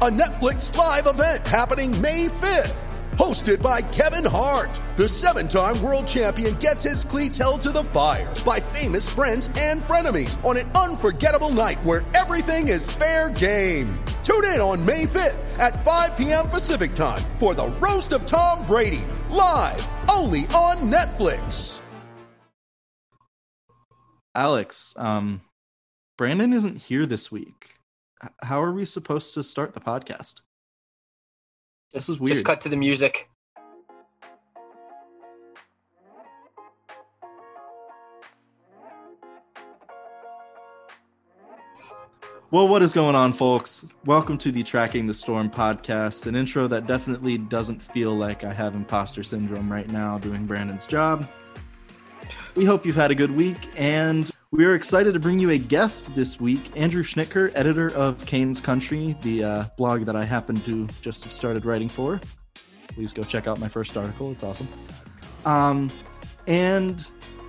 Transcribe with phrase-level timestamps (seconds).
[0.00, 2.74] a Netflix live event happening May 5th.
[3.16, 7.84] Hosted by Kevin Hart, the seven time world champion gets his cleats held to the
[7.84, 13.94] fire by famous friends and frenemies on an unforgettable night where everything is fair game.
[14.24, 16.48] Tune in on May 5th at 5 p.m.
[16.48, 21.80] Pacific time for the Roast of Tom Brady, live only on Netflix.
[24.34, 25.42] Alex, um,
[26.18, 27.73] Brandon isn't here this week.
[28.42, 30.40] How are we supposed to start the podcast?
[31.92, 32.34] This is weird.
[32.34, 33.28] Just cut to the music.
[42.50, 43.84] Well, what is going on, folks?
[44.04, 48.52] Welcome to the Tracking the Storm podcast, an intro that definitely doesn't feel like I
[48.52, 51.28] have imposter syndrome right now doing Brandon's job.
[52.54, 55.58] We hope you've had a good week, and we are excited to bring you a
[55.58, 60.54] guest this week, Andrew Schnittker, editor of Canes Country, the uh, blog that I happen
[60.60, 62.20] to just have started writing for.
[62.86, 64.68] Please go check out my first article; it's awesome.
[65.44, 65.90] Um,
[66.46, 67.04] and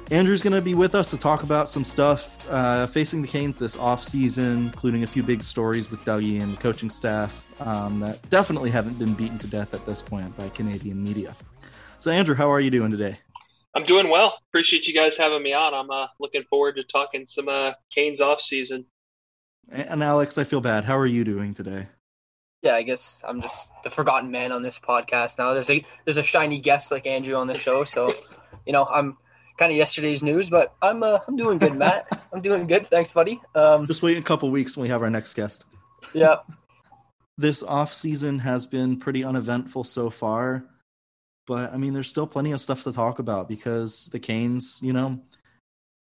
[0.10, 3.60] Andrew's going to be with us to talk about some stuff uh, facing the Canes
[3.60, 8.28] this offseason, including a few big stories with Dougie and the coaching staff um, that
[8.32, 11.36] definitely haven't been beaten to death at this point by Canadian media.
[12.00, 13.20] So, Andrew, how are you doing today?
[13.76, 14.40] I'm doing well.
[14.50, 15.74] Appreciate you guys having me on.
[15.74, 18.86] I'm uh, looking forward to talking some uh, Canes off season.
[19.70, 20.86] And Alex, I feel bad.
[20.86, 21.88] How are you doing today?
[22.62, 25.54] Yeah, I guess I'm just the forgotten man on this podcast now.
[25.54, 28.14] There's a there's a shiny guest like Andrew on the show, so
[28.66, 29.18] you know I'm
[29.58, 32.08] kind of yesterday's news, but I'm uh, I'm doing good, Matt.
[32.34, 32.88] I'm doing good.
[32.88, 33.42] Thanks, buddy.
[33.54, 35.66] Um, Just wait a couple weeks when we have our next guest.
[36.14, 36.38] yeah,
[37.38, 40.64] This off season has been pretty uneventful so far,
[41.48, 44.94] but I mean, there's still plenty of stuff to talk about because the Canes, you
[44.94, 45.22] know,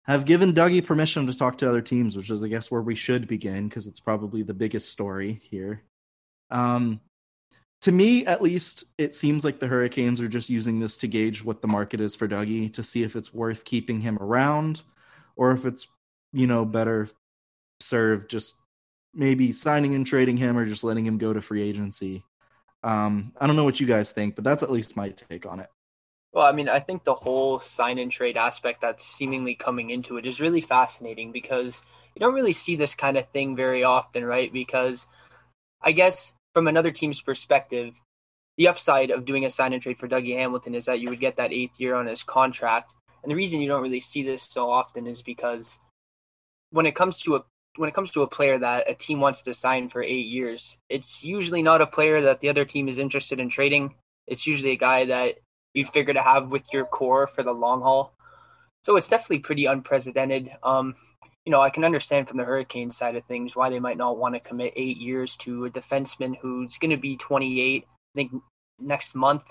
[0.03, 2.95] have given Dougie permission to talk to other teams, which is, I guess, where we
[2.95, 5.83] should begin because it's probably the biggest story here.
[6.49, 7.01] Um,
[7.81, 11.43] to me, at least, it seems like the Hurricanes are just using this to gauge
[11.43, 14.81] what the market is for Dougie to see if it's worth keeping him around
[15.35, 15.87] or if it's,
[16.31, 17.07] you know, better
[17.79, 18.55] served just
[19.13, 22.23] maybe signing and trading him or just letting him go to free agency.
[22.83, 25.59] Um, I don't know what you guys think, but that's at least my take on
[25.59, 25.69] it.
[26.33, 30.17] Well, I mean, I think the whole sign and trade aspect that's seemingly coming into
[30.17, 31.81] it is really fascinating because
[32.13, 34.51] you don't really see this kind of thing very often, right?
[34.51, 35.07] Because
[35.81, 37.99] I guess from another team's perspective,
[38.57, 41.19] the upside of doing a sign and trade for Dougie Hamilton is that you would
[41.19, 42.93] get that eighth year on his contract.
[43.23, 45.79] And the reason you don't really see this so often is because
[46.71, 47.45] when it comes to a
[47.77, 50.77] when it comes to a player that a team wants to sign for eight years,
[50.89, 53.95] it's usually not a player that the other team is interested in trading.
[54.27, 55.35] It's usually a guy that
[55.73, 58.13] you'd figure to have with your core for the long haul.
[58.83, 60.51] So it's definitely pretty unprecedented.
[60.63, 60.95] Um,
[61.45, 64.17] you know, I can understand from the Hurricane side of things why they might not
[64.17, 68.33] want to commit eight years to a defenseman who's going to be 28, I think,
[68.79, 69.43] next month.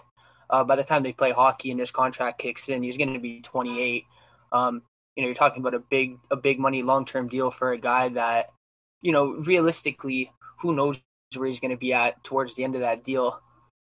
[0.48, 3.18] Uh, by the time they play hockey and his contract kicks in, he's going to
[3.18, 4.04] be 28.
[4.52, 4.82] Um,
[5.16, 7.78] you know, you're talking about a big, a big money long term deal for a
[7.78, 8.50] guy that,
[9.02, 10.98] you know, realistically, who knows
[11.34, 13.40] where he's going to be at towards the end of that deal.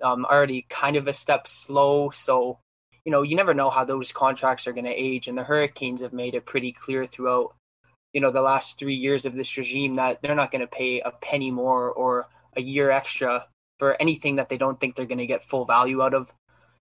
[0.02, 2.60] Um, already kind of a step slow, so
[3.04, 5.28] you know, you never know how those contracts are going to age.
[5.28, 7.56] And the Hurricanes have made it pretty clear throughout
[8.14, 11.02] you know the last three years of this regime that they're not going to pay
[11.02, 13.46] a penny more or a year extra
[13.80, 16.32] for anything that they don't think they're going to get full value out of.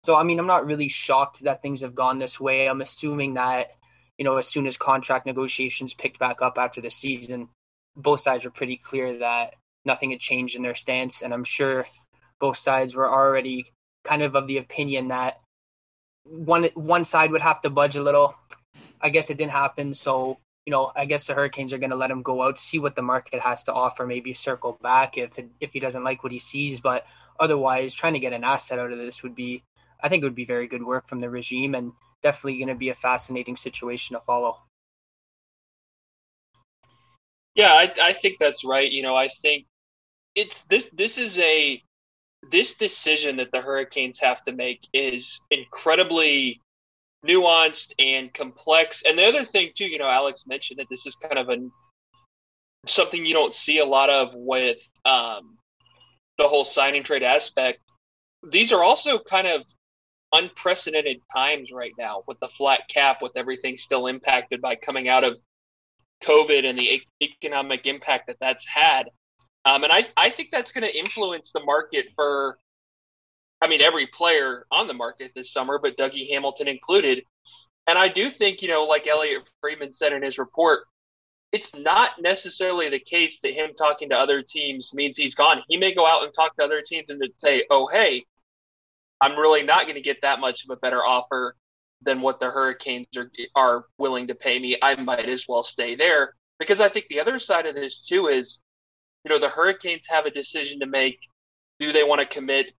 [0.06, 2.68] So I mean, I'm not really shocked that things have gone this way.
[2.68, 3.72] I'm assuming that
[4.18, 7.50] you know as soon as contract negotiations picked back up after the season,
[7.96, 9.56] both sides were pretty clear that
[9.86, 11.88] nothing had changed in their stance, and I'm sure
[12.40, 13.72] both sides were already
[14.04, 15.40] kind of of the opinion that
[16.26, 18.36] one one side would have to budge a little.
[19.02, 21.96] I guess it didn't happen, so you know, I guess the Hurricanes are going to
[21.96, 25.32] let him go out, see what the market has to offer, maybe circle back if
[25.60, 26.80] if he doesn't like what he sees.
[26.80, 27.06] But
[27.40, 29.64] otherwise, trying to get an asset out of this would be,
[30.02, 31.92] I think, it would be very good work from the regime, and
[32.24, 34.58] definitely going to be a fascinating situation to follow.
[37.56, 38.92] Yeah, I, I think that's right.
[38.92, 39.66] You know, I think
[40.36, 40.90] it's this.
[40.94, 41.82] This is a
[42.52, 46.60] this decision that the Hurricanes have to make is incredibly
[47.26, 49.04] nuanced and complex.
[49.08, 51.58] And the other thing too, you know, Alex mentioned that this is kind of a
[52.88, 55.58] something you don't see a lot of with um,
[56.38, 57.80] the whole sign and trade aspect.
[58.52, 59.62] These are also kind of
[60.34, 65.24] unprecedented times right now with the flat cap, with everything still impacted by coming out
[65.24, 65.38] of
[66.24, 69.10] COVID and the economic impact that that's had.
[69.66, 72.58] Um, and I, I think that's going to influence the market for,
[73.62, 77.24] I mean, every player on the market this summer, but Dougie Hamilton included.
[77.88, 80.82] And I do think, you know, like Elliotte Friedman said in his report,
[81.52, 85.62] it's not necessarily the case that him talking to other teams means he's gone.
[85.68, 88.26] He may go out and talk to other teams and say, oh, hey,
[89.24, 91.56] I'm really not going to get that much of a better offer
[92.02, 94.78] than what the Hurricanes are, are willing to pay me.
[94.82, 96.36] I might as well stay there.
[96.60, 98.60] Because I think the other side of this, too, is
[99.24, 101.18] you know, the Hurricanes have a decision to make.
[101.80, 102.74] Do they want to commit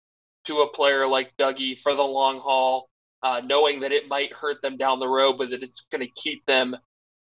[0.47, 2.91] to a player like Dougie for the long haul,
[3.23, 6.13] uh, knowing that it might hurt them down the road, but that it's going to
[6.15, 6.77] keep them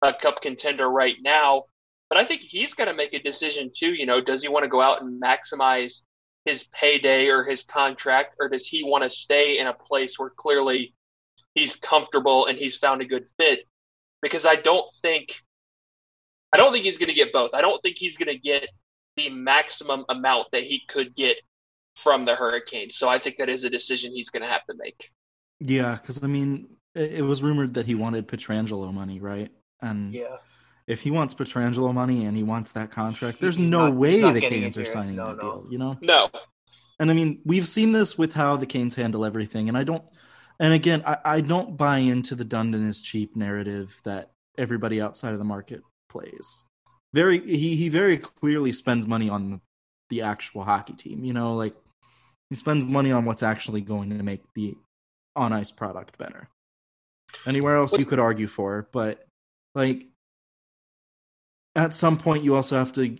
[0.01, 1.63] a cup contender right now?
[2.09, 3.93] But I think he's going to make a decision too.
[3.93, 6.01] You know, does he want to go out and maximize
[6.45, 10.29] his payday or his contract, or does he want to stay in a place where
[10.29, 10.93] clearly
[11.53, 13.59] he's comfortable and he's found a good fit?
[14.21, 15.41] Because I don't think,
[16.53, 17.53] I don't think he's going to get both.
[17.53, 18.69] I don't think he's going to get
[19.17, 21.37] the maximum amount that he could get
[22.03, 22.97] from the Hurricanes.
[22.97, 25.11] So I think that is a decision he's going to have to make.
[25.59, 29.51] Yeah, because I mean, it, it, was rumored that he wanted Pietrangelo money, right?
[29.81, 30.37] And yeah,
[30.87, 34.21] if he wants Pietrangelo money and he wants that contract, there's he's no not, way
[34.31, 35.61] the Canes are signing no, that no.
[35.61, 35.67] deal.
[35.71, 35.97] You know?
[36.01, 36.29] No.
[36.99, 40.03] And I mean, we've seen this with how the Canes handle everything, and I don't.
[40.59, 45.33] And again, I, I don't buy into the Dundon is cheap narrative that everybody outside
[45.33, 46.63] of the market plays
[47.15, 49.61] very he he very clearly spends money on
[50.09, 51.23] the actual hockey team.
[51.23, 51.73] You know, like
[52.49, 54.75] he spends money on what's actually going to make the
[55.35, 56.49] on ice product better.
[57.47, 59.25] Anywhere else you could argue for, but
[59.73, 60.07] like
[61.75, 63.17] at some point you also have to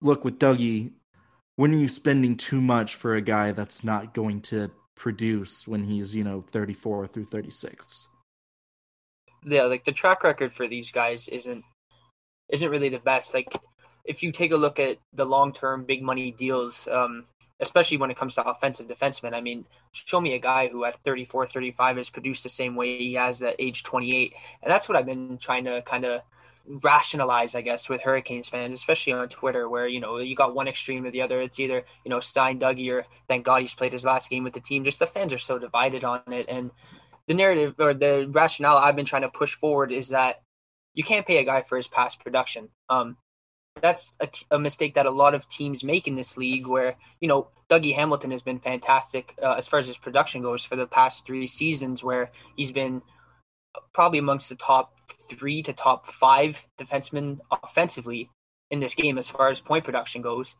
[0.00, 0.92] look with Dougie.
[1.56, 5.84] When are you spending too much for a guy that's not going to produce when
[5.84, 8.08] he's you know 34 through 36?
[9.44, 11.64] Yeah, like the track record for these guys isn't
[12.48, 13.34] isn't really the best.
[13.34, 13.48] Like
[14.04, 17.26] if you take a look at the long term big money deals, um,
[17.60, 20.96] especially when it comes to offensive defensemen, I mean, show me a guy who at
[21.04, 24.34] 34, 35 has produced the same way he has at age 28.
[24.62, 26.22] And that's what I've been trying to kind of
[26.66, 30.68] rationalize, I guess, with Hurricanes fans, especially on Twitter, where, you know, you got one
[30.68, 31.40] extreme or the other.
[31.40, 34.52] It's either, you know, Stein, Dougie, or thank God he's played his last game with
[34.52, 34.84] the team.
[34.84, 36.46] Just the fans are so divided on it.
[36.48, 36.70] And
[37.26, 40.42] the narrative or the rationale I've been trying to push forward is that
[40.94, 42.68] you can't pay a guy for his past production.
[42.88, 43.16] Um,
[43.80, 46.96] that's a, t- a mistake that a lot of teams make in this league where,
[47.20, 50.74] you know, Dougie Hamilton has been fantastic uh, as far as his production goes for
[50.74, 53.00] the past three seasons, where he's been
[53.92, 54.94] probably amongst the top
[55.28, 58.30] three to top five defensemen offensively
[58.70, 60.56] in this game as far as point production goes.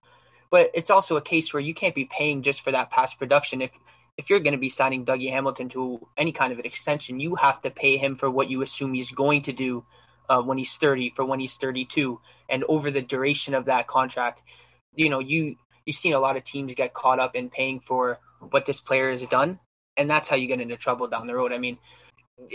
[0.51, 3.63] But it's also a case where you can't be paying just for that past production.
[3.63, 3.71] If
[4.19, 7.37] if you're going to be signing Dougie Hamilton to any kind of an extension, you
[7.37, 9.85] have to pay him for what you assume he's going to do
[10.31, 12.19] uh, when he's 30 for when he's 32
[12.49, 14.43] and over the duration of that contract
[14.95, 18.19] you know you you've seen a lot of teams get caught up in paying for
[18.39, 19.59] what this player has done
[19.97, 21.77] and that's how you get into trouble down the road i mean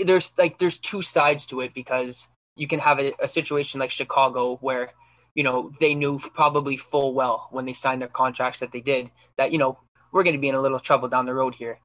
[0.05, 3.92] there's like there's two sides to it because you can have a, a situation like
[3.92, 4.92] chicago where
[5.35, 9.11] you know they knew probably full well when they signed their contracts that they did
[9.37, 9.77] that you know
[10.11, 11.80] we're going to be in a little trouble down the road here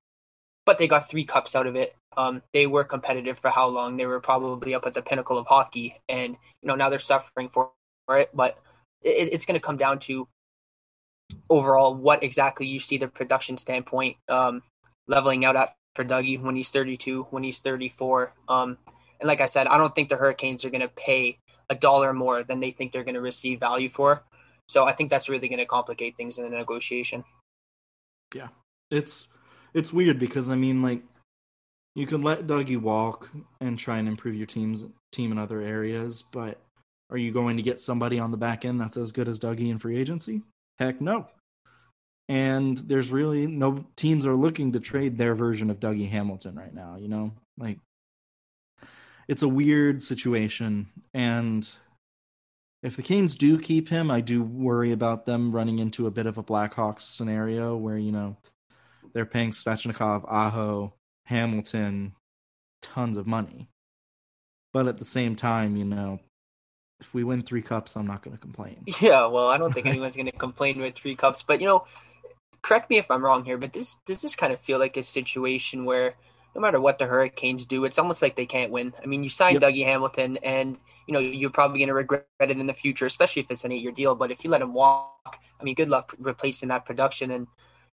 [0.67, 1.97] but they got three cups out of it.
[2.17, 3.97] Um, they were competitive for how long?
[3.97, 7.49] They were probably up at the pinnacle of hockey, and you know now they're suffering
[7.49, 7.73] for
[8.11, 8.31] it.
[8.35, 8.59] But
[9.03, 10.29] it, it's going to come down to
[11.49, 14.63] overall what exactly you see the production standpoint um,
[15.07, 18.33] leveling out at for Dougie when he's 32, when he's 34.
[18.49, 18.79] Um,
[19.21, 22.13] and like I said, I don't think the Hurricanes are going to pay a dollar
[22.13, 24.23] more than they think they're going to receive value for.
[24.67, 27.25] So I think that's really going to complicate things in the negotiation.
[28.35, 28.49] Yeah,
[28.91, 29.29] it's
[29.75, 31.03] it's weird because I mean, like,
[31.95, 33.31] you can let Dougie walk
[33.61, 36.61] and try and improve your team's team in other areas, but
[37.11, 39.71] are you going to get somebody on the back end that's as good as Dougie
[39.71, 40.43] in free agency?
[40.79, 41.27] Heck no.
[42.31, 46.73] And there's really no teams are looking to trade their version of Dougie Hamilton right
[46.73, 47.33] now, you know?
[47.59, 47.81] Like
[49.27, 51.69] it's a weird situation and
[52.83, 56.27] if the Canes do keep him, I do worry about them running into a bit
[56.27, 58.37] of a Blackhawks scenario where, you know,
[59.13, 60.95] they're paying Svechnikov, Aho,
[61.27, 62.13] Hamilton
[62.81, 63.69] tons of money.
[64.73, 66.21] But at the same time, you know,
[67.01, 68.85] if we win three cups, I'm not going to complain.
[69.01, 71.43] Yeah, well, I don't think anyone's going to complain with three cups.
[71.43, 71.85] But you know,
[72.63, 75.03] correct me if I'm wrong here, but this does this kind of feel like a
[75.03, 76.15] situation where
[76.55, 78.93] no matter what the Hurricanes do, it's almost like they can't win.
[79.03, 79.73] I mean, you signed Yep.
[79.73, 80.77] Dougie Hamilton, and
[81.07, 83.73] you know you're probably going to regret it in the future, especially if it's an
[83.73, 84.15] eight-year deal.
[84.15, 87.31] But if you let him walk, I mean, good luck replacing that production.
[87.31, 87.47] And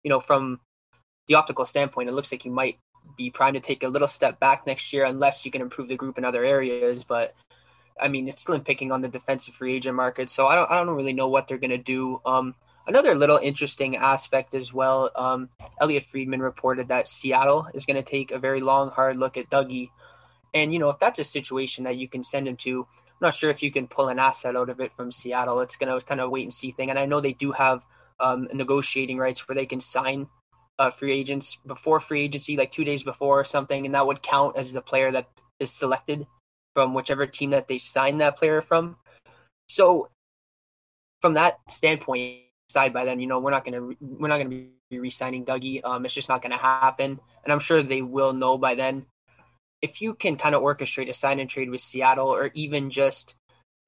[0.03, 0.61] you know, from
[1.27, 2.79] the optical standpoint, it looks like you might
[3.17, 5.97] be primed to take a little step back next year, unless you can improve the
[5.97, 7.03] group in other areas.
[7.05, 7.35] But
[8.01, 10.83] I mean, it's slim picking on the defensive free agent market, so I don't, I
[10.83, 12.21] don't really know what they're going to do.
[12.25, 12.55] Um,
[12.87, 15.11] another little interesting aspect as well.
[15.17, 15.49] Um,
[15.81, 19.51] Elliotte Friedman reported that Seattle is going to take a very long, hard look at
[19.51, 19.91] Dougie,
[20.53, 23.35] and you know, if that's a situation that you can send him to, I'm not
[23.35, 25.61] sure if you can pull an asset out of it from Seattle.
[25.61, 27.83] It's going to kind of wait and see thing, and I know they do have
[28.21, 30.29] um, negotiating rights where they can sign
[30.79, 34.23] uh, free agents before free agency, like two days before or something, and that would
[34.23, 35.29] count as a player that
[35.61, 36.27] is selected
[36.75, 38.97] from whichever team that they sign that player from.
[39.69, 40.09] So,
[41.23, 42.41] from that standpoint,
[42.75, 44.51] side by then, you know, we're not gonna we're not gonna
[44.91, 45.81] be re-signing Dougie.
[45.85, 49.07] Um, it's just not gonna happen, and I'm sure they will know by then.
[49.81, 53.35] If you can kind of orchestrate a sign and trade with Seattle, or even just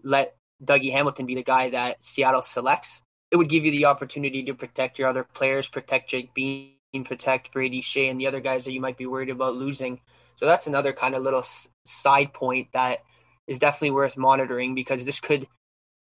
[0.02, 4.42] let Dougie Hamilton be the guy that Seattle selects, it would give you the opportunity
[4.44, 8.64] to protect your other players, protect Jake Bean, protect Brady Skjei, and the other guys
[8.64, 10.00] that you might be worried about losing.
[10.36, 11.44] So that's another kind of little
[11.84, 12.98] side point that
[13.46, 15.46] is definitely worth monitoring because this could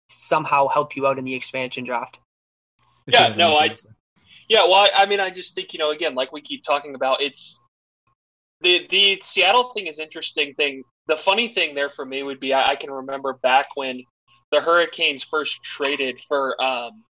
[0.10, 2.20] somehow help you out in the expansion draft.
[3.07, 3.75] Yeah, no, I-.
[4.47, 6.95] Yeah, well, I, I mean, I just think you know, again, like we keep talking
[6.95, 7.59] about, it's
[8.62, 10.83] the the Seattle thing is interesting thing.
[11.07, 14.03] The funny thing there for me would be I, I can remember back when
[14.51, 17.03] the Hurricanes first traded for um,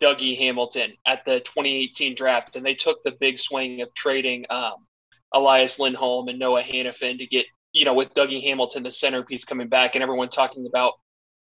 [0.00, 4.74] Dougie Hamilton at the 2018 draft, and they took the big swing of trading um,
[5.32, 9.68] Elias Lindholm and Noah Hanifin to get you know with Dougie Hamilton the centerpiece coming
[9.68, 10.94] back, and everyone talking about,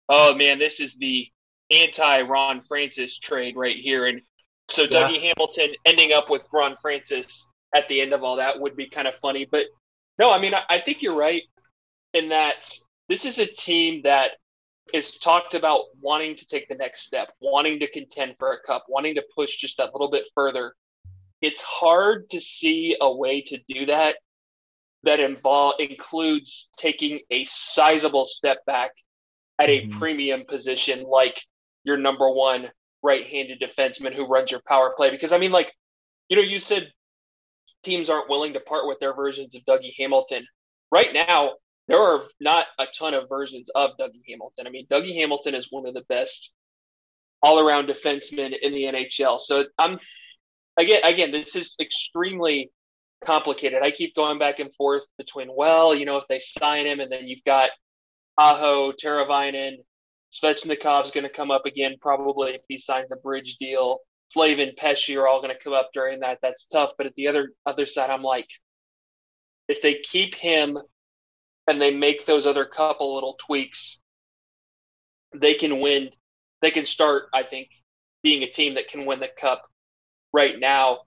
[0.09, 1.27] oh man, this is the
[1.71, 4.21] anti Ron Francis trade right here, and
[4.69, 4.89] so Yeah.
[4.89, 8.89] Dougie Hamilton ending up with Ron Francis at the end of all that would be
[8.89, 9.45] kind of funny.
[9.45, 9.65] But
[10.19, 11.43] no, I mean, I, I think you're right
[12.13, 12.69] in that
[13.07, 14.31] this is a team that
[14.93, 18.85] is talked about wanting to take the next step, wanting to contend for a cup,
[18.89, 20.75] wanting to push just that little bit further.
[21.41, 24.17] It's hard to see a way to do that
[25.03, 28.91] that involve includes taking a sizable step back
[29.57, 29.97] at a Mhm.
[29.97, 31.41] premium position like
[31.83, 32.69] your number one
[33.03, 35.09] right-handed defenseman who runs your power play.
[35.09, 35.73] Because I mean, like,
[36.29, 36.91] you know, you said
[37.83, 40.45] teams aren't willing to part with their versions of Dougie Hamilton.
[40.91, 41.53] Right now,
[41.87, 44.67] there are not a ton of versions of Dougie Hamilton.
[44.67, 46.51] I mean, Dougie Hamilton is one of the best
[47.41, 49.39] all-around defensemen in the NHL.
[49.39, 49.99] So I'm
[50.77, 52.71] again, again, this is extremely
[53.25, 53.81] complicated.
[53.83, 57.11] I keep going back and forth between, well, you know, if they sign him, and
[57.11, 57.69] then you've got
[58.37, 59.77] Aho, Teravainen,
[60.31, 63.99] Svechnikov's going to come up again, probably if he signs a bridge deal.
[64.29, 66.39] Slavin, Pesce are all going to come up during that.
[66.41, 66.91] That's tough.
[66.97, 68.47] But at the other other side, I'm like,
[69.67, 70.77] if they keep him
[71.67, 73.99] and they make those other couple little tweaks,
[75.35, 76.09] they can win.
[76.61, 77.69] They can start, I think,
[78.23, 79.63] being a team that can win the cup
[80.31, 81.01] right now.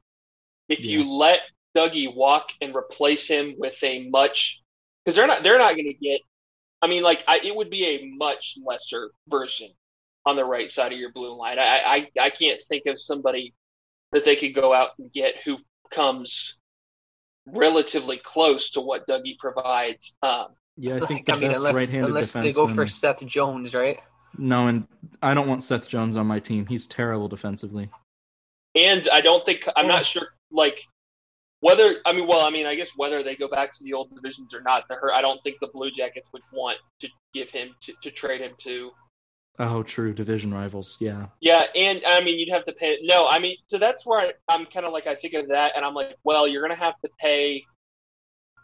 [0.69, 0.99] If Yeah.
[0.99, 1.41] you let
[1.77, 4.61] Dougie walk and replace him with a much,
[5.05, 6.21] because they're not they're not going to get.
[6.85, 9.71] I mean, like I, it would be a much lesser version
[10.27, 11.59] on the right side of your blue line.
[11.59, 13.55] I, I I can't think of somebody
[14.13, 15.57] that they could go out and get who
[15.91, 16.59] comes
[17.47, 20.13] relatively close to what Dougie provides.
[20.23, 22.87] Um, Yeah, I think Like, the I mean, best unless, right-handed unless they go for
[22.87, 23.99] Seth Jones, right?
[24.37, 24.87] No, and
[25.23, 26.67] I don't want Seth Jones on my team.
[26.67, 27.89] He's terrible defensively.
[28.75, 29.93] And I don't think I'm Yeah.
[29.93, 30.83] not sure like
[31.65, 34.15] whether I mean well I mean I guess whether they go back to the old
[34.15, 37.75] divisions or not the I don't think the Blue Jackets would want to give him
[37.85, 38.91] to, to trade him to
[39.59, 40.13] Oh, true.
[40.13, 40.97] Division rivals.
[41.01, 41.27] Yeah.
[41.41, 44.33] yeah and I mean you'd have to pay no I mean so that's where I,
[44.49, 46.99] I'm kind of like I think of that and I'm like well you're gonna have
[47.05, 47.63] to pay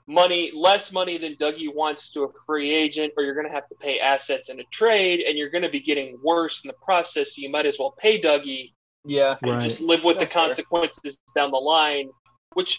[0.07, 3.77] money less money than Dougie wants to a free agent or you're gonna have to
[3.77, 7.35] pay assets in a trade and you're gonna be getting worse in the process so
[7.37, 8.73] you might as well pay Dougie
[9.05, 9.37] Yeah.
[9.43, 9.63] and Right.
[9.69, 10.47] just live with That's the fair.
[10.49, 12.11] consequences down the line,
[12.55, 12.79] which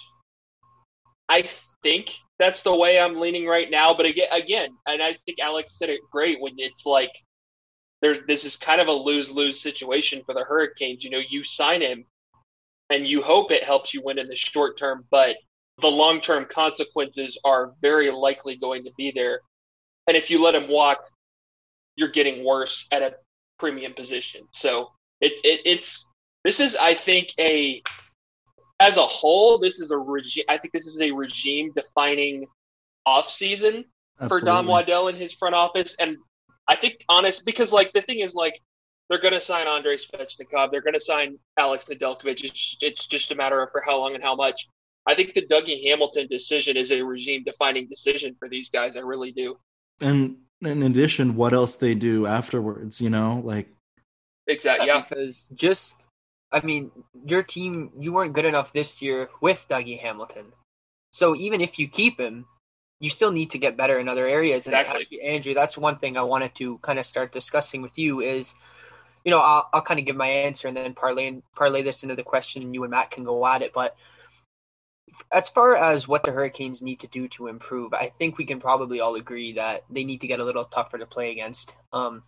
[1.32, 1.50] I
[1.82, 3.94] think that's the way I'm leaning right now.
[3.94, 7.12] But again, again, and I think Alex said it great when it's like
[8.02, 11.06] there's this is kind of a lose lose situation for the Hurricanes.
[11.06, 12.04] You know, you sign him
[12.90, 15.38] and you hope it helps you win in the short term, but
[15.80, 19.40] the long term consequences are very likely going to be there.
[20.08, 21.00] And if you let him walk,
[21.96, 23.14] you're getting worse at a
[23.58, 24.42] premium position.
[24.52, 24.90] So
[25.22, 26.06] it, it it's
[26.44, 27.82] this is I think a
[28.82, 32.48] as a whole this is a regime I think this is a regime defining
[33.06, 33.86] off season
[34.28, 36.18] for Don Waddell and his front office and
[36.68, 38.54] I think honest because like the thing is like
[39.10, 43.32] they're going to sign Andrei Svechnikov they're going to sign Alex Nedeljkovic it's, it's just
[43.32, 44.68] a matter of for how long and how much
[45.06, 48.96] I think the Dougie Hamilton decision is a regime defining decision for these guys.
[48.96, 49.58] I really do.
[50.00, 53.68] And in addition, what else they do afterwards, you know, like
[54.48, 55.04] exactly, yeah.
[55.08, 55.96] Because just,
[56.52, 56.92] I mean,
[57.26, 60.48] your team, you weren't good enough this year with Dougie Hamilton.
[61.12, 62.46] So even if you keep him,
[63.00, 64.68] you still need to get better in other areas.
[64.68, 65.02] And exactly.
[65.02, 68.54] actually, Andrew, that's one thing I wanted to kind of start discussing with you is,
[69.26, 72.16] you know, I'll, I'll kind of give my answer and then parlay parlay this into
[72.16, 73.74] the question, and you and Matt can go at it.
[73.74, 73.96] But
[75.32, 78.60] as far as what the Hurricanes need to do to improve, I think we can
[78.60, 81.76] probably all agree that they need to get a little tougher to play against.
[81.92, 82.24] Um,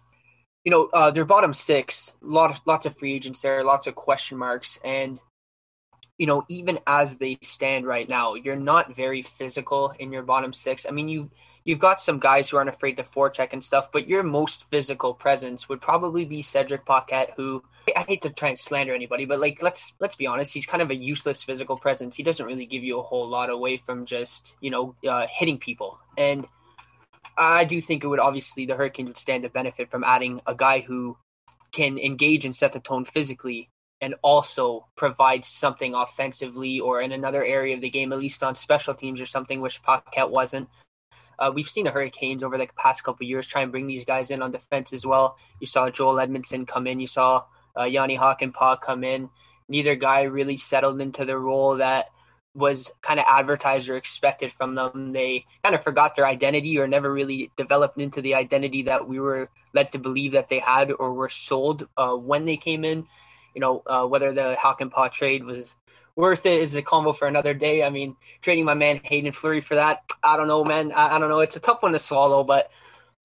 [0.63, 3.95] you know, uh, their bottom six, lot of, lots of free agents there, lots of
[3.95, 5.19] question marks, and
[6.17, 10.53] you know, even as they stand right now, you're not very physical in your bottom
[10.53, 10.85] six.
[10.87, 11.29] I mean, you
[11.65, 15.13] you've got some guys who aren't afraid to forecheck and stuff, but your most physical
[15.13, 17.63] presence would probably be Cedric Paquette, who
[17.95, 20.81] I hate to try and slander anybody, but like let's let's be honest, he's kind
[20.81, 22.15] of a useless physical presence.
[22.15, 25.57] He doesn't really give you a whole lot away from just you know uh, hitting
[25.57, 26.47] people, and
[27.37, 30.55] I do think it would obviously the Hurricanes would stand to benefit from adding a
[30.55, 31.17] guy who
[31.71, 33.69] can engage and set the tone physically
[34.01, 38.55] and also provide something offensively or in another area of the game, at least on
[38.55, 40.69] special teams or something, which Paquette wasn't.
[41.39, 44.29] Uh, we've seen the Hurricanes over the past couple years try and bring these guys
[44.29, 45.37] in on defense as well.
[45.59, 46.99] You saw Joel Edmundson come in.
[46.99, 47.45] You saw
[47.77, 49.29] uh, Jani Hakanpää come in.
[49.69, 52.07] Neither guy really settled into the role that
[52.55, 55.11] was kind of advertised or expected from them.
[55.11, 59.19] They kind of forgot their identity or never really developed into the identity that we
[59.19, 63.07] were led to believe that they had or were sold uh, when they came in.
[63.55, 65.77] You know, uh, whether the Hakanpää trade was
[66.15, 67.83] worth it is a combo for another day.
[67.83, 70.91] I mean, trading my man Hayden Fleury for that, I don't know, man.
[70.91, 71.39] I, I don't know.
[71.39, 72.71] It's a tough one to swallow, but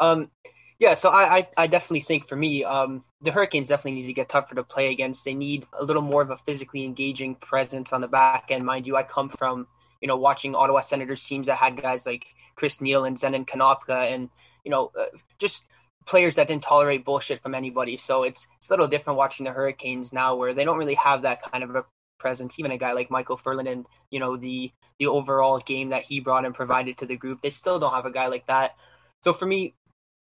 [0.01, 0.31] um,
[0.79, 0.95] yeah.
[0.95, 4.29] So I, I, I definitely think for me, um, the Hurricanes definitely need to get
[4.29, 5.25] tougher to play against.
[5.25, 8.65] They need a little more of a physically engaging presence on the back end.
[8.65, 9.67] Mind you, I come from
[10.01, 14.13] you know watching Ottawa Senators teams that had guys like Chris Neil and Zenon Konopka,
[14.13, 14.29] and
[14.65, 15.07] you know uh,
[15.39, 15.65] just
[16.07, 17.97] players that didn't tolerate bullshit from anybody.
[17.97, 21.23] So it's it's a little different watching the Hurricanes now, where they don't really have
[21.23, 21.85] that kind of a
[22.19, 22.59] presence.
[22.59, 26.21] Even a guy like Micheal Ferland and you know the the overall game that he
[26.21, 28.77] brought and provided to the group, they still don't have a guy like that.
[29.21, 29.75] So for me,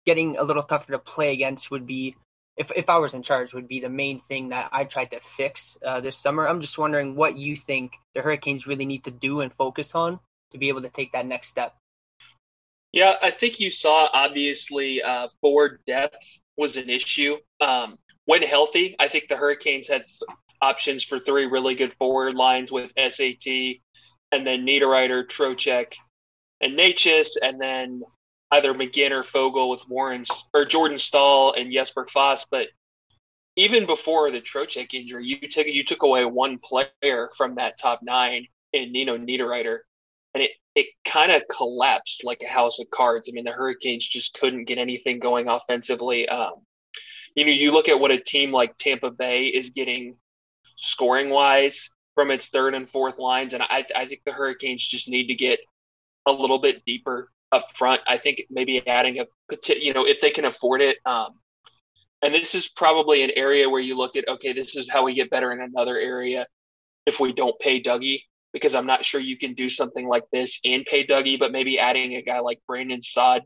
[0.07, 2.17] getting a little tougher to play against would be
[2.57, 5.21] if if I was in charge, would be the main thing that I tried to
[5.21, 6.49] fix uh, this summer.
[6.49, 10.21] I'm just wondering what you think the Hurricanes really need to do and focus on
[10.53, 11.75] to be able to take that next step.
[12.93, 16.17] Yeah, I think you saw obviously uh, forward depth
[16.57, 17.37] was an issue.
[17.61, 20.05] Um, when healthy, I think the Hurricanes had
[20.62, 23.47] options for three really good forward lines with SAT
[24.31, 25.95] and then Niederreiter, Trocheck,
[26.61, 28.03] and Necas, and then
[28.55, 32.47] either McGinn or Foegele with Warren's or Jordan Staal and Jesper Fast.
[32.51, 32.69] But
[33.57, 38.01] even before the Trocheck injury, you took you took away one player from that top
[38.03, 39.79] nine in Nino Niederreiter,
[40.35, 43.29] and it it kind of collapsed like a house of cards.
[43.29, 46.29] I mean, the Hurricanes just couldn't get anything going offensively.
[46.29, 46.55] Um,
[47.37, 50.17] you know, you look at what a team like Tampa Bay is getting
[50.79, 55.09] scoring wise from its third and fourth lines, and I I think the Hurricanes just
[55.09, 55.61] need to get
[56.27, 58.01] a little bit deeper up front.
[58.07, 59.27] I think maybe adding a,
[59.69, 60.99] you know, if they can afford it.
[61.07, 61.38] Um,
[62.23, 65.14] and this is probably an area where you look at, okay, this is how we
[65.14, 66.47] get better in another area
[67.07, 70.59] if we don't pay Dougie, because I'm not sure you can do something like this
[70.64, 73.43] and pay Dougie, but maybe adding a guy like Brandon Saad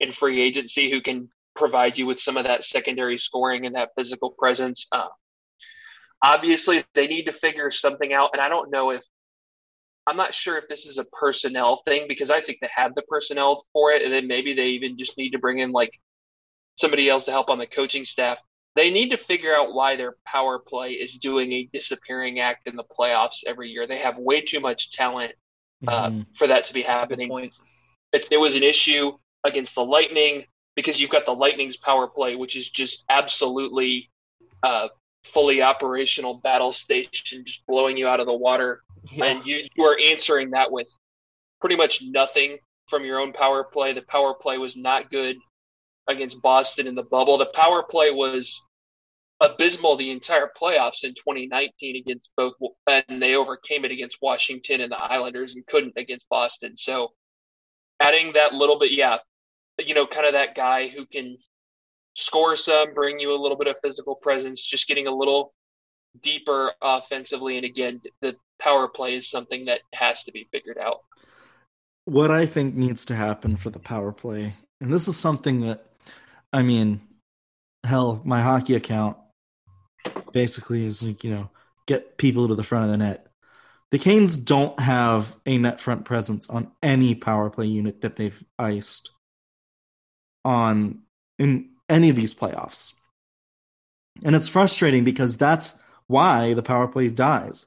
[0.00, 3.90] in free agency who can provide you with some of that secondary scoring and that
[3.96, 4.86] physical presence.
[4.92, 5.08] Uh,
[6.22, 8.30] obviously, they need to figure something out.
[8.32, 9.02] And I don't know if
[10.06, 13.02] I'm not sure if this is a personnel thing because I think they have the
[13.02, 15.92] personnel for it, and then maybe they even just need to bring in like
[16.78, 18.38] somebody else to help on the coaching staff.
[18.76, 22.76] They need to figure out why their power play is doing a disappearing act in
[22.76, 23.86] the playoffs every year.
[23.86, 25.32] They have way too much talent
[25.86, 26.22] uh, mm-hmm.
[26.38, 27.50] for that to be happening.
[28.12, 29.12] It, it was an issue
[29.44, 30.44] against the Lightning
[30.76, 34.10] because you've got the Lightning's power play, which is just absolutely
[34.62, 34.88] uh,
[35.24, 39.26] fully operational battle station, just blowing you out of the water yeah.
[39.26, 40.86] and you, you are answering that with
[41.60, 43.92] pretty much nothing from your own power play.
[43.92, 45.36] The power play was not good
[46.08, 47.38] against Boston in the bubble.
[47.38, 48.60] The power play was
[49.40, 52.54] abysmal the entire playoffs in 2019 against both,
[52.86, 56.76] and they overcame it against Washington and the Islanders and couldn't against Boston.
[56.76, 57.12] So
[58.00, 59.18] adding that little bit, yeah,
[59.78, 61.38] you know, kind of that guy who can
[62.16, 65.52] score some, bring you a little bit of physical presence, just getting a little
[66.22, 67.56] deeper offensively.
[67.56, 70.98] And again, the power play is something that has to be figured out.
[72.04, 75.86] What I think needs to happen for the power play, and this is something that,
[76.52, 77.00] I mean,
[77.84, 79.16] hell, my hockey account
[80.32, 81.50] basically is like, you know,
[81.86, 83.26] get people to the front of the net.
[83.90, 88.42] the Canes don't have a net front presence on any power play unit that they've
[88.58, 89.10] iced
[90.44, 91.02] on
[91.38, 92.94] in any of these playoffs.
[94.24, 97.66] And it's frustrating because that's why the power play dies.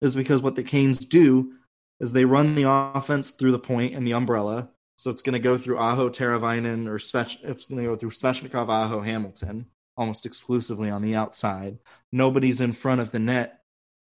[0.00, 1.52] Is because what the Canes do
[2.00, 4.70] is they run the offense through the point and the umbrella.
[4.96, 8.10] So it's going to go through Aho, Teravainen, or Svech, it's going to go through
[8.10, 11.78] Svechnikov, Aho, Hamilton, almost exclusively on the outside.
[12.10, 13.60] Nobody's in front of the net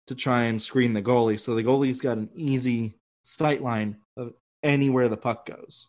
[0.07, 1.39] to try and screen the goalie.
[1.39, 4.33] So the goalie's got an easy sight line of
[4.63, 5.87] anywhere the puck goes.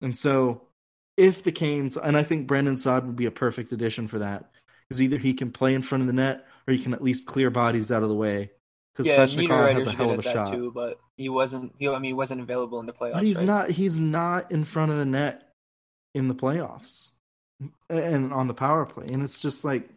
[0.00, 0.68] And so
[1.16, 4.50] if the Canes, and I think Brandon Saad would be a perfect addition for that,
[4.88, 7.26] because either he can play in front of the net or he can at least
[7.26, 8.50] clear bodies out of the way.
[8.92, 10.52] Because yeah, Svechnikov has a hell of a shot.
[10.52, 11.74] Too, but he wasn't.
[11.78, 13.14] He, I mean, he wasn't available in the playoffs.
[13.14, 13.46] But he's right?
[13.46, 13.70] not.
[13.70, 15.48] He's not in front of the net
[16.14, 17.12] in the playoffs
[17.88, 19.88] and on the power play, and it's just like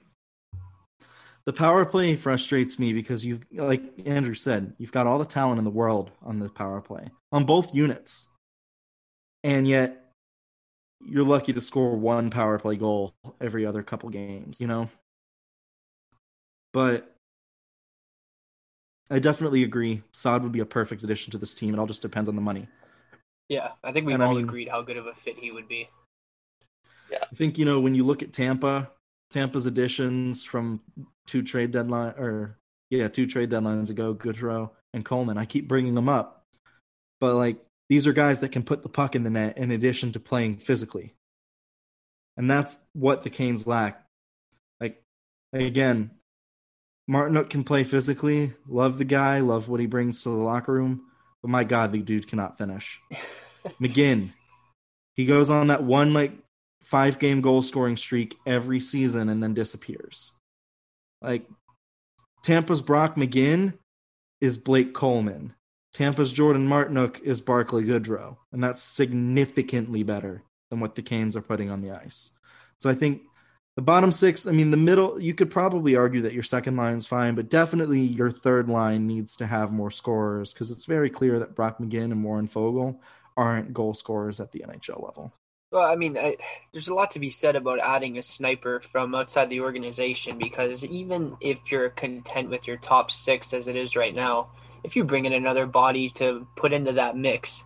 [1.45, 5.59] the power play frustrates me because you like Andrew said, you've got all the talent
[5.59, 8.29] in the world on the power play on both units.
[9.43, 10.04] And yet
[11.03, 14.89] you're lucky to score one power play goal every other couple games, you know?
[16.73, 17.15] But
[19.09, 20.01] I definitely agree.
[20.11, 21.73] Saad would be a perfect addition to this team.
[21.73, 22.67] It all just depends on the money.
[23.47, 25.51] Yeah, I think we've And I all mean- agreed how good of a fit he
[25.51, 25.89] would be.
[27.11, 27.23] Yeah.
[27.31, 28.89] I think, you know, when you look at Tampa,
[29.29, 30.81] Tampa's additions from
[31.27, 32.57] two trade deadline or
[32.89, 35.37] yeah, two trade deadlines ago, Goodrow and Coleman.
[35.37, 36.45] I keep bringing them up,
[37.19, 37.57] but like
[37.89, 40.57] these are guys that can put the puck in the net in addition to playing
[40.57, 41.15] physically,
[42.37, 44.05] and that's what the Canes lack.
[44.79, 45.03] Like
[45.53, 46.11] again,
[47.09, 48.53] Martinook can play physically.
[48.67, 49.39] Love the guy.
[49.39, 51.03] Love what he brings to the locker room.
[51.41, 52.99] But my God, the dude cannot finish.
[53.81, 54.31] McGinn,
[55.15, 56.33] he goes on that one like
[56.81, 60.31] five game goal scoring streak every season and then disappears.
[61.21, 61.47] Like
[62.43, 63.73] Tampa's Brock McGinn
[64.41, 65.53] is Blake Coleman.
[65.95, 68.35] Tampa's Jordan Martinook is Barclay Goodrow.
[68.51, 72.31] And that's significantly better than what the Canes are putting on the ice.
[72.79, 73.21] So I think
[73.77, 77.07] the bottom six, I mean, the middle, you could probably argue that your second line's
[77.07, 81.39] fine, but definitely your third line needs to have more scorers because it's very clear
[81.39, 82.99] that Brock McGinn and Warren Foegele
[83.37, 85.31] aren't goal scorers at the NHL level.
[85.71, 86.35] Well, I mean, I,
[86.73, 90.83] there's a lot to be said about adding a sniper from outside the organization because
[90.83, 94.49] even if you're content with your top six as it is right now,
[94.85, 97.65] if you bring in another body to put into that mix,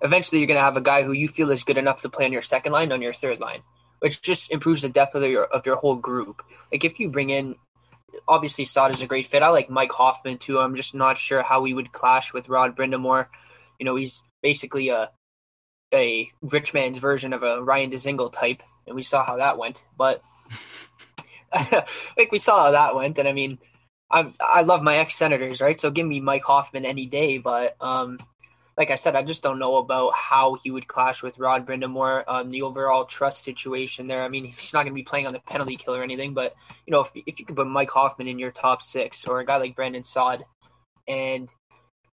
[0.00, 2.24] eventually you're going to have a guy who you feel is good enough to play
[2.24, 3.62] on your second line on your third line,
[3.98, 6.42] which just improves the depth of your of your whole group.
[6.70, 7.56] Like if you bring in,
[8.28, 9.42] obviously Saad is a great fit.
[9.42, 10.60] I like Mike Hoffman too.
[10.60, 13.26] I'm just not sure how he would clash with Rod Brind'Amour.
[13.80, 15.10] You know, he's basically a
[15.92, 19.82] a rich man's version of a Ryan Dzingel type, and we saw how that went.
[19.98, 20.22] But
[22.16, 23.58] like we saw how that went, and I mean,
[24.10, 25.78] I I love my ex senators, right?
[25.80, 27.38] So give me Mike Hoffman any day.
[27.38, 28.18] But um,
[28.76, 32.24] like I said, I just don't know about how he would clash with Rod Brind'Amour.
[32.28, 34.22] Um, the overall trust situation there.
[34.22, 36.54] I mean, he's not going to be playing on the penalty kill or anything, but
[36.86, 39.46] you know, if if you could put Mike Hoffman in your top six or a
[39.46, 40.44] guy like Brandon Saad,
[41.08, 41.48] and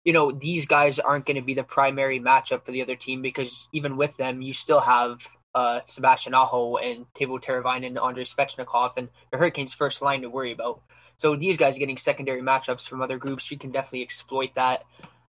[0.06, 3.22] you know these guys aren't going to be the primary matchup for the other team
[3.22, 8.24] because even with them, you still have uh, Sebastian Aho and Teuvo Teravainen and Andrei
[8.24, 10.82] Svechnikov and the Hurricanes' first line to worry about.
[11.20, 14.86] So these guys are getting secondary matchups from other groups, you can definitely exploit that.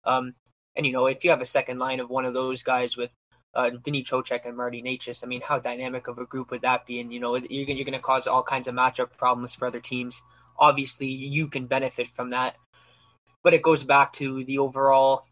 [0.04, 0.34] Um,
[0.74, 3.10] and you know, if you have a second line of one of those guys with
[3.54, 6.86] uh, Vinny Trocheck and Marty Necas, I mean, how dynamic of a group would that
[6.86, 6.98] be?
[6.98, 9.78] And you know, you're, you're going to cause all kinds of matchup problems for other
[9.78, 10.20] teams.
[10.58, 12.56] Obviously, you can benefit from that,
[13.44, 15.24] but it goes back to the overall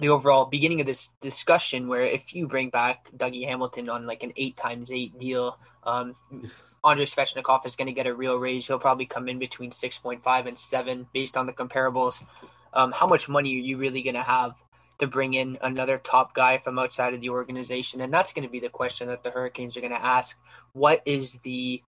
[0.00, 4.22] the overall beginning of this discussion where if you bring back Dougie Hamilton on like
[4.24, 6.16] an eight times eight deal, um,
[6.84, 8.66] Andrei Svechnikov is going to get a real raise.
[8.66, 12.24] He'll probably come in between 6.5 and 7 based on the comparables.
[12.72, 14.54] Um, how much money are you really going to have
[14.98, 18.00] to bring in another top guy from outside of the organization?
[18.00, 20.38] And that's going to be the question that the Hurricanes are going to ask.
[20.72, 21.82] What is the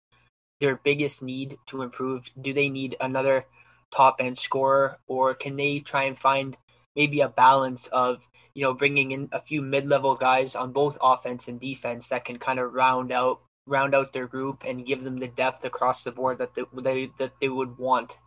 [0.60, 2.30] their biggest need to improve?
[2.40, 3.46] Do they need another
[3.90, 6.56] top end scorer or can they try and find
[6.96, 8.20] maybe a balance of
[8.54, 12.38] you know bringing in a few mid-level guys on both offense and defense that can
[12.38, 16.12] kind of round out round out their group and give them the depth across the
[16.12, 18.18] board that they, they that they would want.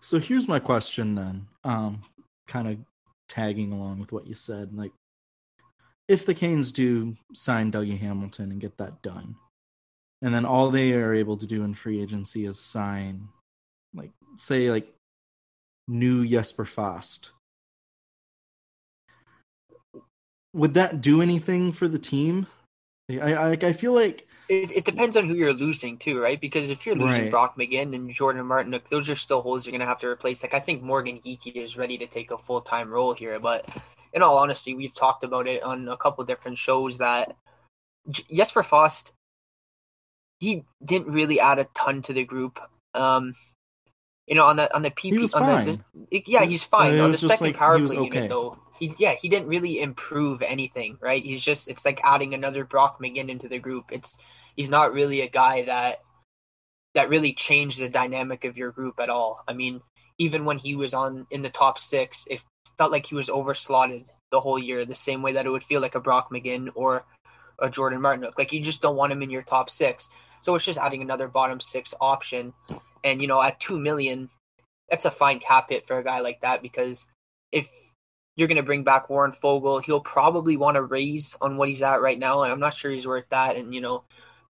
[0.00, 2.02] So here's my question then, um,
[2.46, 2.78] kind of
[3.28, 4.74] tagging along with what you said.
[4.74, 4.92] Like,
[6.08, 9.36] if the Canes do sign Dougie Hamilton and get that done,
[10.22, 13.28] and then all they are able to do in free agency is sign,
[13.94, 14.92] like, say, like,
[15.86, 17.30] new Jesper Fast.
[20.52, 22.46] Would that do anything for the team?
[23.10, 26.40] I I, I feel like It, it depends on who you're losing too, right?
[26.40, 27.30] Because if you're losing Right.
[27.30, 30.42] Brock McGinn and Jordan Martin, those are still holes you're gonna have to replace.
[30.42, 33.66] Like I think Morgan Geekie is ready to take a full time role here, but
[34.12, 37.36] in all honesty, we've talked about it on a couple different shows that
[38.10, 39.12] Jesper Fast
[40.40, 42.58] he didn't really add a ton to the group.
[42.94, 43.34] Um,
[44.26, 45.64] you know, on the on the PP, on.
[45.66, 46.98] The, the, yeah, he's fine.
[46.98, 48.04] On the second like, power play okay.
[48.04, 51.22] unit, though, he yeah, he didn't really improve anything, right?
[51.22, 53.84] He's just it's like adding another Brock McGinn into the group.
[53.92, 54.16] It's
[54.56, 56.00] he's not really a guy that
[56.94, 59.44] that really changed the dynamic of your group at all.
[59.46, 59.80] I mean,
[60.18, 62.42] even when he was on in the top six, it
[62.78, 65.80] felt like he was overslotted the whole year, the same way that it would feel
[65.80, 67.04] like a Brock McGinn or
[67.58, 68.38] a Jordan Martinook.
[68.38, 70.08] Like you just don't want him in your top six.
[70.40, 72.54] So it's just adding another bottom six option.
[73.04, 74.30] And you know, at two million,
[74.88, 77.06] that's a fine cap hit for a guy like that because
[77.52, 77.68] if
[78.40, 81.82] you're going to bring back Warren Foegele, he'll probably want to raise on what he's
[81.82, 83.56] at right now, and I'm not sure he's worth that.
[83.56, 84.04] And you know,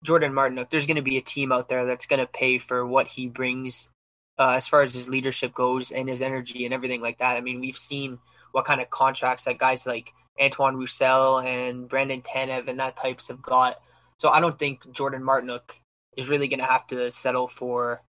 [0.04, 2.86] Jordan Martinook, there's going to be a team out there that's going to pay for
[2.86, 3.90] what he brings
[4.38, 7.36] uh, as far as his leadership goes and his energy and everything like that.
[7.36, 8.18] I mean, we've seen
[8.52, 13.26] what kind of contracts that guys like Antoine Roussel and Brandon Tanev and that types
[13.26, 13.80] have got.
[14.18, 15.72] So I don't think Jordan Martinook
[16.16, 18.02] is really going to have to settle for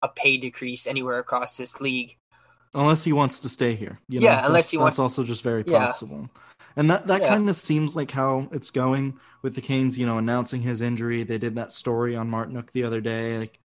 [0.00, 2.16] a pay decrease anywhere across this league.
[2.74, 3.98] Unless he wants to stay here.
[4.08, 5.78] You Yeah, know, unless that's, he that's wants- also just very Yeah.
[5.86, 6.30] possible.
[6.76, 7.28] And that that Yeah.
[7.28, 9.98] kind of seems like how it's going with the Canes.
[9.98, 11.22] You know, announcing his injury.
[11.22, 13.38] They did that story on Martinook the other day.
[13.38, 13.58] Like,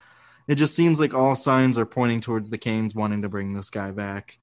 [0.49, 3.71] it just seems like all signs are pointing towards the Canes wanting to bring this
[3.71, 4.38] guy back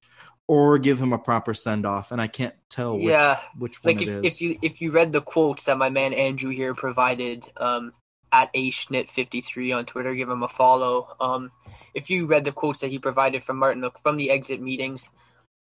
[0.46, 2.10] or give him a proper send off.
[2.12, 4.34] And I can't tell which Yeah, which one like if, is.
[4.34, 7.92] if you if you read the quotes that my man Andrew here provided um
[8.34, 11.16] at aschnitt53 on Twitter, give him a follow.
[11.20, 11.52] Um
[11.94, 15.08] if you read the quotes that he provided from Martinook from the exit meetings,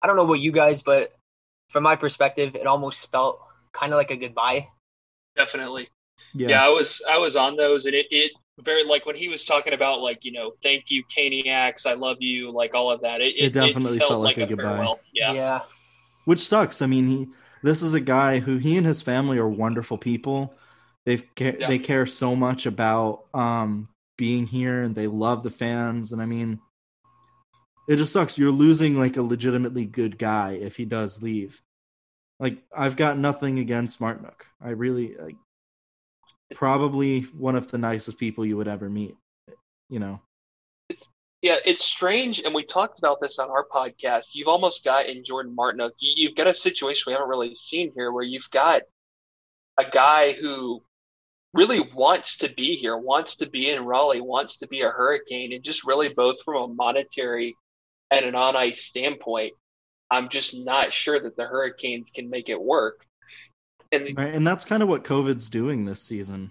[0.03, 1.15] I don't know about you guys, but
[1.71, 3.41] from my perspective, it almost felt
[3.73, 4.69] kind of like a goodbye.
[5.37, 5.89] Definitely.
[6.35, 6.49] yeah.
[6.49, 6.65] Yeah.
[6.65, 9.73] I was I was on those, and it it very like when he was talking
[9.73, 13.21] about like you know thank you Caniacs, I love you, like all of that.
[13.21, 14.65] It, It definitely felt like a goodbye.
[14.65, 15.01] farewell.
[15.13, 15.33] Yeah.
[15.33, 15.61] yeah.
[16.25, 16.83] which sucks.
[16.83, 17.29] I mean, he
[17.63, 20.55] this is a guy who he and his family are wonderful people.
[21.09, 21.69] They ca- Yeah.
[21.69, 26.27] they care so much about um being here and they love the fans and I
[26.27, 26.61] mean
[27.89, 28.37] it just sucks.
[28.37, 31.63] You're losing like a legitimately good guy if he does leave.
[32.39, 34.43] Like I've got nothing against Martinook.
[34.61, 35.37] I really like
[36.55, 39.17] probably one of the nicest people you would ever meet.
[39.89, 40.21] You know.
[41.41, 44.35] Yeah, it's strange, and we talked about this on our podcast.
[44.35, 47.93] You've almost got in Jordan Martinook, you, you've got a situation we haven't really seen
[47.95, 48.83] here where you've got
[49.79, 50.83] a guy who
[51.55, 55.53] really wants to be here, wants to be in Raleigh, wants to be a Hurricane,
[55.53, 57.57] and just really both from a monetary
[58.11, 59.53] and an on ice standpoint,
[60.11, 63.05] I'm just not sure that the Hurricanes can make it work.
[63.93, 66.51] And and that's kind of what COVID's doing this season.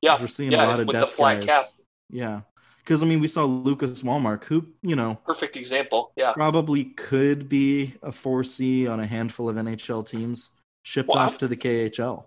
[0.00, 1.44] yeah, We're seeing yeah, a lot of death guys.
[1.46, 1.62] cap,
[2.10, 2.40] Yeah.
[2.78, 6.12] Because I mean, we saw Lucas Wallmark, who you know perfect example.
[6.16, 10.50] Yeah, probably could be a 4C on a handful of NHL teams,
[10.82, 12.24] shipped Well, off I'm- to the KHL.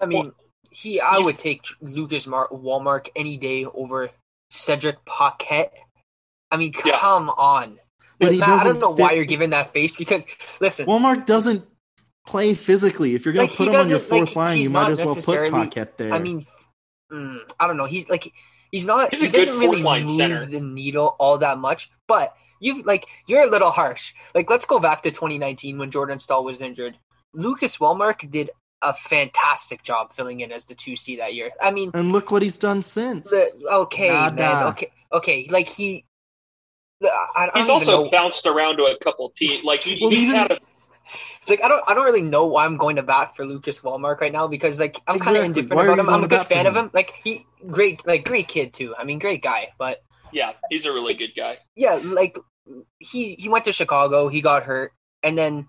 [0.00, 0.32] I mean,
[0.70, 4.10] he I you- would take Lucas Mar- Wallmark any day over
[4.50, 5.72] Cedric Paquette.
[6.50, 6.98] I mean, Yeah.
[6.98, 7.78] come on.
[8.20, 10.24] But he Matt, I doesn't don't know why you're giving that face because
[10.60, 11.64] listen, Wallmark doesn't
[12.26, 13.14] play physically.
[13.14, 15.00] If you're going Like, to put him on your doesn't- like, line, you might as
[15.00, 16.12] well put Paquette there.
[16.12, 16.46] I mean,
[17.12, 17.86] mm, I don't know.
[17.86, 18.32] He's like
[18.70, 19.10] he's not.
[19.12, 20.46] He's he doesn't really move center.
[20.46, 21.90] the needle all that much.
[22.06, 24.14] But you've like you're a little harsh.
[24.34, 26.96] Like let's go back to 2019 when Jordan Staal was injured.
[27.34, 28.50] Lucas Wallmark did
[28.84, 31.50] a fantastic job filling in as the two C that year.
[31.60, 33.30] I mean, and look what he's done since.
[33.30, 34.34] the, okay, man.
[34.36, 34.68] Nada.
[34.70, 35.48] Okay, okay.
[35.50, 36.04] Like he.
[37.02, 38.10] I, I he's also know.
[38.10, 39.62] bounced around to a couple teams.
[39.64, 40.58] Like he, Well, he's even- had a
[41.46, 44.22] like I don't I don't really know why I'm going to bat for Lucas Wallmark
[44.22, 46.08] right now because like I'm kind of indifferent Why about him.
[46.08, 46.86] I'm a good bat for fan of him?
[46.86, 46.90] him.
[46.94, 48.94] Like he great like great kid too.
[48.96, 51.58] I mean great guy, but yeah, he's a really good guy.
[51.76, 52.38] yeah, like
[52.98, 54.92] he he went to Chicago, he got hurt,
[55.22, 55.68] and then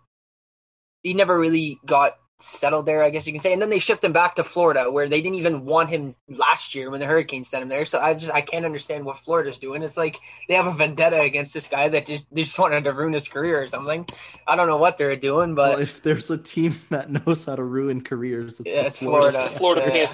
[1.04, 2.14] he never really got
[2.46, 3.54] settled there, I guess you can say.
[3.54, 6.76] And then they shipped him back to Florida, where they didn't even want him last
[6.76, 7.86] year when the Hurricanes sent him there.
[7.86, 9.82] So I just I can't understand what Florida's doing.
[9.84, 12.94] It's like they have a vendetta against this guy that just they just wanted to
[12.94, 14.08] ruin his career or something.
[14.48, 17.56] I don't know what they're doing, but well, if there's a team that knows how
[17.56, 19.54] to ruin careers, it's yeah, the it's Florida.
[19.58, 19.82] Florida.
[19.92, 20.10] Florida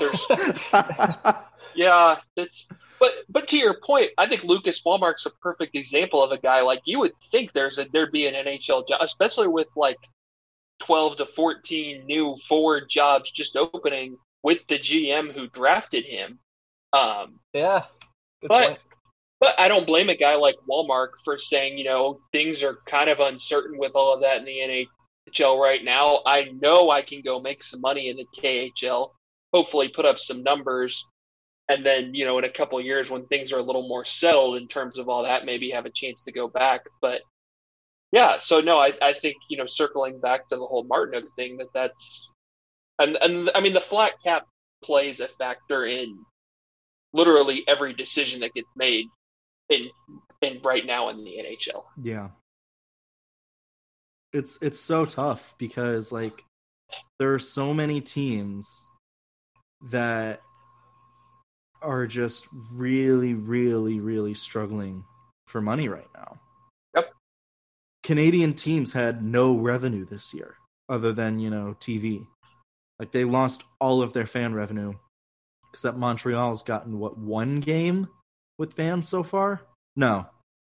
[0.71, 0.73] Yeah.
[0.73, 1.35] Panthers.
[1.75, 2.67] Yeah, that's
[2.99, 6.61] but but to your point, I think Lucas Wallmark's a perfect example of a guy
[6.61, 9.97] like you would think there's a there'd be an NHL job, especially with like
[10.81, 16.39] twelve to fourteen new forward jobs just opening with the GM who drafted him.
[16.93, 17.85] Um, Yeah.
[18.41, 18.79] Good But- point.
[19.39, 23.09] but I don't blame a guy like Wallmark for saying, you know, things are kind
[23.09, 26.21] of uncertain with all of that in the NHL right now.
[26.25, 29.11] I know I can go make some money in the KHL,
[29.53, 31.05] hopefully put up some numbers,
[31.69, 34.03] and then you know in a couple of years when things are a little more
[34.05, 36.81] settled in terms of all that, maybe have a chance to go back.
[37.01, 37.21] But
[38.11, 41.57] yeah, so no, I, I think you know circling back to the whole Martinook thing
[41.57, 42.29] that that's
[42.99, 44.45] and and I mean the flat cap
[44.83, 46.17] plays a factor in
[47.13, 49.05] literally every decision that gets made
[49.69, 49.89] in
[50.41, 51.83] in right now in the NHL.
[52.01, 52.29] Yeah.
[54.33, 56.43] It's it's so tough because like
[57.19, 58.87] there are so many teams
[59.89, 60.41] that
[61.81, 65.03] are just really really really struggling
[65.47, 66.39] for money right now.
[68.03, 70.55] Canadian teams had no revenue this year
[70.89, 72.25] other than, you know, TV.
[72.99, 74.93] Like they lost all of their fan revenue
[75.73, 78.07] except Montreal's gotten what one game
[78.57, 79.61] with fans so far?
[79.95, 80.25] No,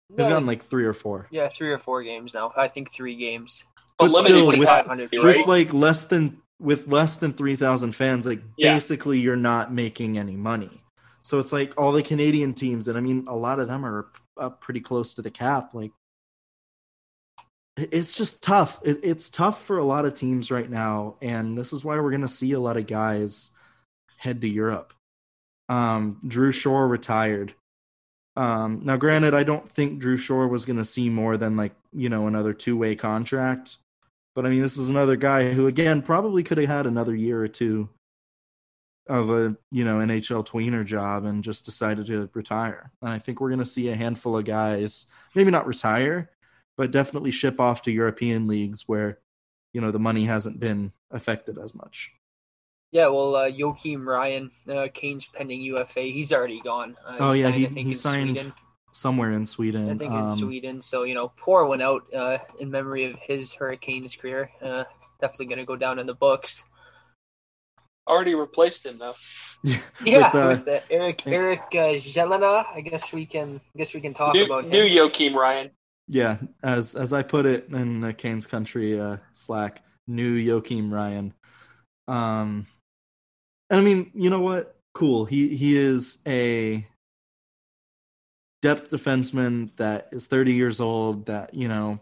[0.09, 1.27] they've No, gotten like three or four.
[1.31, 2.51] yeah, three or four games now.
[2.57, 3.63] I think three games.
[3.99, 5.11] But limited still, with- right?
[5.37, 8.73] With like less than with less than three thousand fans, like Yeah.
[8.73, 10.81] basically you're not making any money.
[11.23, 14.07] So it's like all the Canadian teams, and I mean a lot of them are
[14.39, 15.73] up pretty close to the cap.
[15.73, 15.91] Like
[17.77, 18.79] it's just tough.
[18.83, 22.11] It, it's tough for a lot of teams right now, and this is why we're
[22.11, 23.51] gonna see a lot of guys
[24.17, 24.93] head to Europe.
[25.69, 27.53] Um, Drew Shore retired.
[28.35, 31.73] Um, now, granted, I don't think Drew Shore was going to see more than like
[31.91, 33.77] you know another two way contract,
[34.35, 37.41] but I mean, this is another guy who again probably could have had another year
[37.41, 37.89] or two
[39.07, 42.91] of a you know NHL tweener job and just decided to retire.
[43.01, 46.29] And I think we're going to see a handful of guys, maybe not retire,
[46.77, 49.19] but definitely ship off to European leagues where
[49.73, 52.11] you know the money hasn't been affected as much.
[52.91, 56.01] Yeah, well, uh, Joakim Ryan, uh, Kane's pending UFA.
[56.01, 56.95] He's already gone.
[57.05, 58.53] Uh, Oh, yeah, signed, he- think, he signed Sweden.
[58.93, 60.81] Somewhere in Sweden, I think um, in Sweden.
[60.81, 64.49] So you know, poor one out uh, in memory of his Hurricanes career.
[64.61, 64.85] Uh,
[65.19, 66.63] definitely going to go down in the books.
[68.07, 69.15] Already replaced him though.
[70.05, 72.65] Yeah, With, with, uh, uh, Eric Eric uh, Gelinas.
[72.73, 73.59] I guess we can.
[73.75, 74.71] I guess we can talk New, about him.
[74.71, 75.71] new Joakim Ryan.
[76.07, 81.33] Yeah, as as I put it in the Canes Country uh, Slack, new Joakim Ryan.
[82.07, 82.65] Um,
[83.69, 84.75] and I mean, you know what?
[84.93, 85.25] Cool.
[85.25, 86.87] He he is a
[88.61, 91.25] depth defenseman that is 30 years old.
[91.25, 91.99] That you know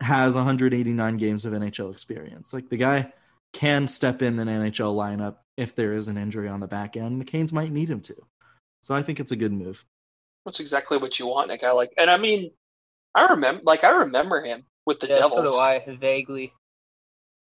[0.00, 2.52] has 189 games of NHL experience.
[2.52, 3.12] Like the guy
[3.52, 7.20] can step in an NHL lineup if there is an injury on the back end.
[7.20, 8.16] The Canes might need him to.
[8.82, 9.84] So I think it's a good move.
[10.44, 11.92] That's exactly what you want in a guy like.
[11.96, 12.50] And I mean,
[13.14, 15.34] I remember, like I remember him with the yeah, Devils.
[15.34, 15.84] so do I.
[16.00, 16.52] Vaguely.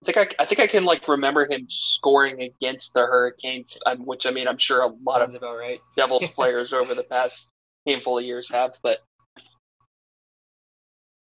[0.03, 4.05] I think I, I think I can like remember him scoring against the Hurricanes, um,
[4.05, 5.79] which I mean I'm sure a lot Sounds of about right.
[5.95, 7.47] Devils players over the past
[7.87, 8.71] handful of years have.
[8.83, 8.99] But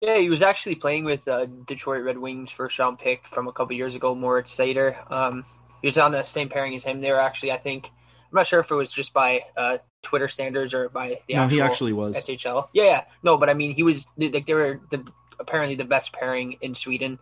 [0.00, 3.52] Yeah, he was actually playing with uh, Detroit Red Wings first round pick from a
[3.52, 5.10] couple years ago, Moritz Seider.
[5.12, 5.44] Um,
[5.82, 7.00] he was on the same pairing as him.
[7.00, 7.90] They were actually, I think,
[8.36, 11.60] not sure if it was just by uh, Twitter standards or by the no, he
[11.60, 12.22] actually was.
[12.22, 12.68] SHL.
[12.72, 15.04] Yeah, yeah, no, but I mean, he was like they were the
[15.40, 17.18] apparently the best pairing in Sweden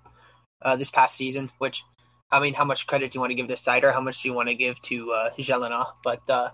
[0.63, 1.51] uh, this past season.
[1.59, 1.83] Which,
[2.31, 3.93] I mean, how much credit do you want to give to Seider?
[3.93, 5.87] How much do you want to give to uh, Gelinas?
[6.03, 6.51] But uh,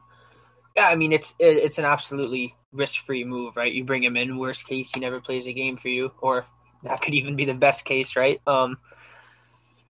[0.77, 3.73] yeah, I mean, it's it, it's an absolutely risk free move, right?
[3.73, 4.39] You bring him in.
[4.39, 6.45] Worst case, he never plays a game for you, or
[6.85, 8.41] that could even be the best case, right?
[8.47, 8.79] Um,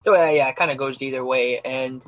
[0.02, 1.60] so uh, yeah, it kind of goes either way.
[1.64, 2.04] And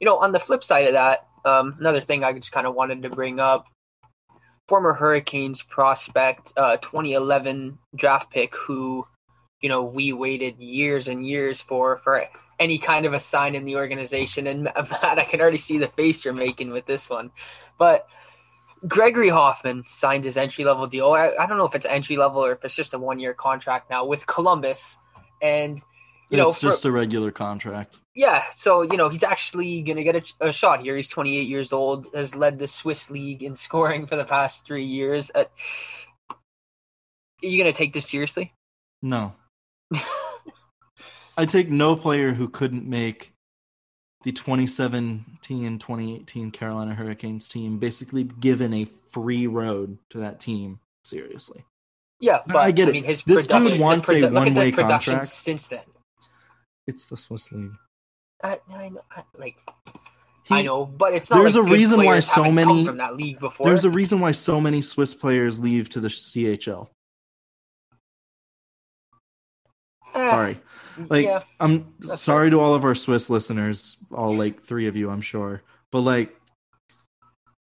[0.00, 2.74] you know, on the flip side of that, um, another thing I just kind of
[2.74, 3.66] wanted to bring up
[4.68, 9.06] former Hurricanes prospect, uh, 2011 draft pick, who
[9.60, 12.24] you know we waited years and years for for
[12.60, 14.46] any kind of a sign in the organization.
[14.46, 17.30] And Matt, I can already see the face you're making with this one,
[17.78, 18.06] but
[18.86, 21.12] Gregory Hofmann signed his entry level deal.
[21.12, 23.34] I, I don't know if it's entry level or if it's just a one year
[23.34, 24.98] contract now with Columbus,
[25.42, 25.80] and
[26.30, 27.98] you know it's for- just a regular contract.
[28.18, 30.96] Yeah, so you know he's actually gonna get a, a shot here.
[30.96, 34.84] He's 28 years old, has led the Swiss league in scoring for the past three
[34.84, 35.30] years.
[35.32, 35.44] Uh,
[36.28, 36.36] are
[37.40, 38.52] you gonna take this seriously?
[39.02, 39.34] No.
[41.36, 43.34] I take no player who couldn't make
[44.24, 51.64] the 2017 2018 Carolina Hurricanes team basically given a free road to that team seriously.
[52.18, 52.92] Yeah, but I get it.
[52.94, 55.28] mean, his This dude wants a look one-way contract.
[55.28, 55.84] since then.
[56.88, 57.76] It's the Swiss League.
[58.42, 59.56] I, I know, I, like
[60.44, 61.38] He- I know, but it's not.
[61.40, 63.66] There's like a reason why so many- from that league before.
[63.66, 66.88] There's a reason why so many Swiss players leave to the CHL.
[70.14, 70.58] Eh, Sorry.
[71.08, 75.10] Like yeah, I'm sorry to all of our Swiss listeners, all like three of you,
[75.10, 75.62] I'm sure.
[75.92, 76.34] But like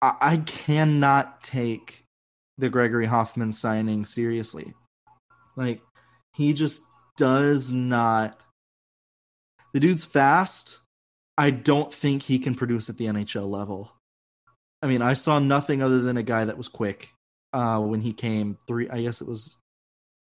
[0.02, 2.04] I, I cannot take
[2.58, 4.74] the Gregory Hofmann signing seriously.
[5.56, 5.82] Like
[6.34, 6.82] he just
[7.18, 8.40] does not
[9.74, 10.80] the dude's fast.
[11.38, 13.92] I don't think he can produce at the NHL level.
[14.82, 17.14] I mean, I saw nothing other than a guy that was quick
[17.54, 18.90] uh, when he came three.
[18.90, 19.58] I guess it was,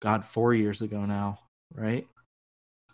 [0.01, 1.41] God, four years ago now,
[1.75, 2.07] right?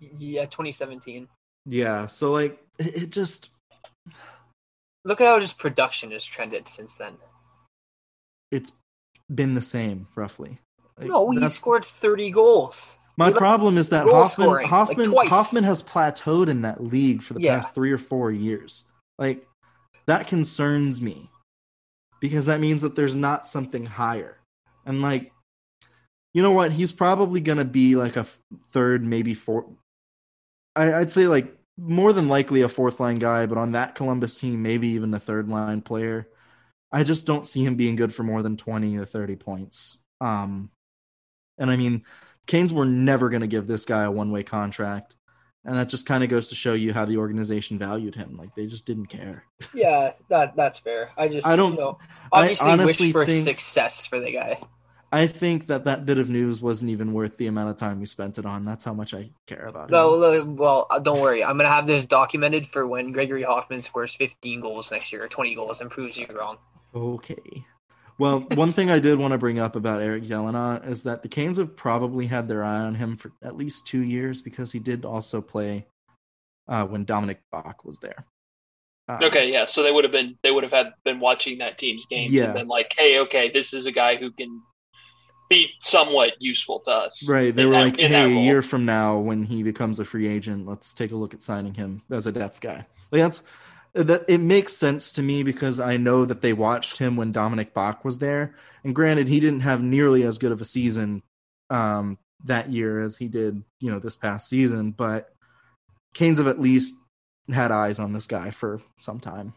[0.01, 1.29] Yeah, 2017.
[1.67, 2.07] Yeah.
[2.07, 3.51] So like, it, it just
[5.05, 7.15] Look at how his production has trended since then.
[8.51, 8.73] it's
[9.33, 10.59] been the same roughly.
[10.99, 12.99] Like, No, he scored 30 goals.
[13.17, 15.29] My problem is that Hofmann scoring, Hofmann twice.
[15.29, 17.57] Hofmann has plateaued in that league for the Yeah.
[17.57, 18.85] past three or four years.
[19.19, 19.47] Like
[20.07, 21.31] that concerns me
[22.21, 24.39] because that means that there's not something higher.
[24.85, 25.33] And like,
[26.33, 26.73] you know what?
[26.73, 28.27] He's probably gonna be like a
[28.71, 29.67] third, maybe fourth.
[30.75, 34.39] I, I'd say like more than likely a fourth line guy, but on that Columbus
[34.41, 36.29] team, maybe even a third line player.
[36.91, 39.99] I just don't see him being good for more than twenty or thirty points.
[40.21, 40.71] Um,
[41.59, 42.05] and I mean,
[42.47, 45.17] Canes were never going to give this guy a one way contract.
[45.67, 48.35] And that just kind of goes to show you how the organization valued him.
[48.37, 49.45] Like they just didn't care.
[49.75, 51.11] Yeah, that that's fair.
[51.17, 51.99] I just I don't- you know,
[52.33, 54.61] I obviously honestly wish for think- success for the guy.
[55.11, 58.07] I think that that bit of news wasn't even worth the amount of time we
[58.07, 58.65] spent it on.
[58.65, 59.93] That's how much I care about it.
[59.93, 61.43] No, well, uh, don't worry.
[61.45, 65.29] I'm gonna have this documented for when Gregory Hofmann scores 15 goals next year or
[65.29, 66.59] 20 goals and proves you wrong.
[66.95, 67.65] Okay.
[68.19, 71.29] Well, one thing I did want to bring up about Eric Gelinas is that the
[71.29, 74.79] Canes have probably had their eye on him for at least two years because he
[74.79, 75.87] did also play
[76.69, 78.25] uh, when Dominik Bokk was there.
[79.09, 79.67] Uh, Okay, yeah.
[79.67, 82.45] So they would have been they would have had been watching that team's games Yeah.
[82.45, 84.63] and been like, hey, okay, this is a guy who can
[85.51, 87.23] be somewhat useful to us.
[87.29, 87.55] Right.
[87.55, 90.67] They were that- like, hey, a year from now, when he becomes a free agent,
[90.67, 92.87] let's take a look at signing him as a depth guy.
[93.11, 93.43] Like that's
[93.95, 97.73] that it makes sense to me because I know that they watched him when Dominik
[97.73, 98.55] Bokk was there.
[98.83, 101.23] And granted, he didn't have nearly as good of a season
[101.71, 105.33] um, that year as he did, you know, this past season, but
[106.13, 106.95] Canes have at least
[107.53, 109.55] had eyes on this guy for some time.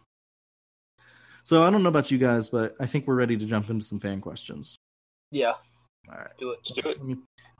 [1.43, 3.85] So I don't know about you guys, but I think we're ready to jump into
[3.85, 4.77] some fan questions.
[5.31, 5.53] Yeah,
[6.09, 6.27] All right.
[6.37, 6.59] do it.
[6.75, 7.17] Do it.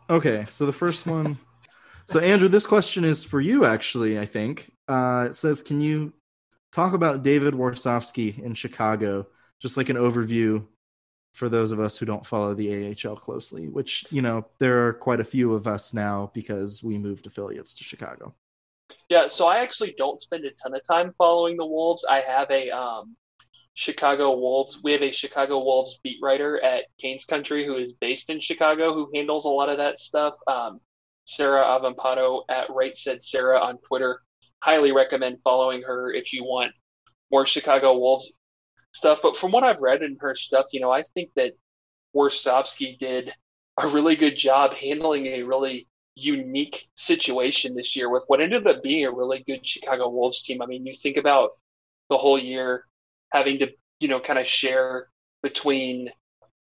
[0.10, 1.38] Okay, so the first one.
[2.06, 3.66] So Andrew, this question is for you.
[3.66, 6.14] Actually, I think uh, it says, "Can you
[6.72, 9.28] talk about David Warsofsky in Chicago?
[9.60, 10.66] Just like an overview
[11.34, 13.68] for those of us who don't follow the AHL closely.
[13.68, 17.74] Which you know there are quite a few of us now because we moved affiliates
[17.76, 18.36] to Chicago.
[19.10, 22.06] Yeah, so I actually don't spend a ton of time following the Wolves.
[22.10, 23.16] I have a um,
[23.74, 24.80] Chicago Wolves.
[24.84, 28.94] We have a Chicago Wolves beat writer at Canes Country who is based in Chicago
[28.94, 30.34] who handles a lot of that stuff.
[30.48, 30.80] Um,
[31.26, 34.22] Sarah Avampado at Right Said Sarah on Twitter.
[34.68, 36.74] Highly recommend following her if you want
[37.32, 38.30] more Chicago Wolves
[38.92, 39.20] stuff.
[39.24, 41.54] But from what I've read in her stuff, you know, I think that
[42.14, 43.32] Warsofsky did
[43.78, 48.84] a really good job handling a really unique situation this year with what ended up
[48.84, 50.62] being a really good Chicago Wolves team.
[50.62, 51.52] I mean, you think about
[52.10, 52.84] the whole year
[53.32, 53.68] having to,
[54.02, 55.08] you know, kind of share
[55.44, 56.10] between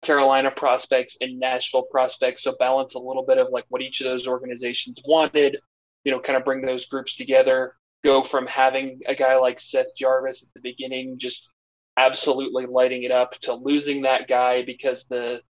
[0.01, 4.07] Carolina prospects and Nashville prospects, so balance a little bit of like what each of
[4.07, 5.59] those organizations wanted,
[6.05, 7.74] you know, kind of bring those groups together,
[8.05, 11.49] go from having a guy like Seth Jarvis at the beginning just
[11.97, 15.41] absolutely lighting it up to losing that guy because the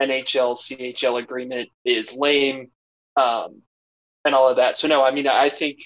[0.00, 2.70] NHL CHL agreement is lame
[3.16, 3.62] um,
[4.24, 4.78] and all of that.
[4.78, 5.78] So no, I mean, I think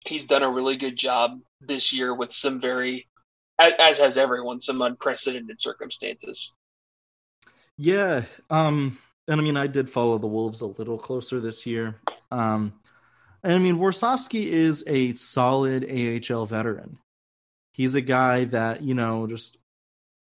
[0.00, 3.08] he's done a really good job this year with some very,
[3.58, 6.52] as, as has everyone, some unprecedented circumstances.
[7.78, 8.22] Yeah.
[8.50, 8.98] Um,
[9.28, 12.00] and I mean, I did follow the Wolves a little closer this year.
[12.30, 12.74] Um,
[13.46, 16.98] and I mean, Warsofsky is a solid AHL veteran.
[17.70, 19.56] He's a guy that, you know, just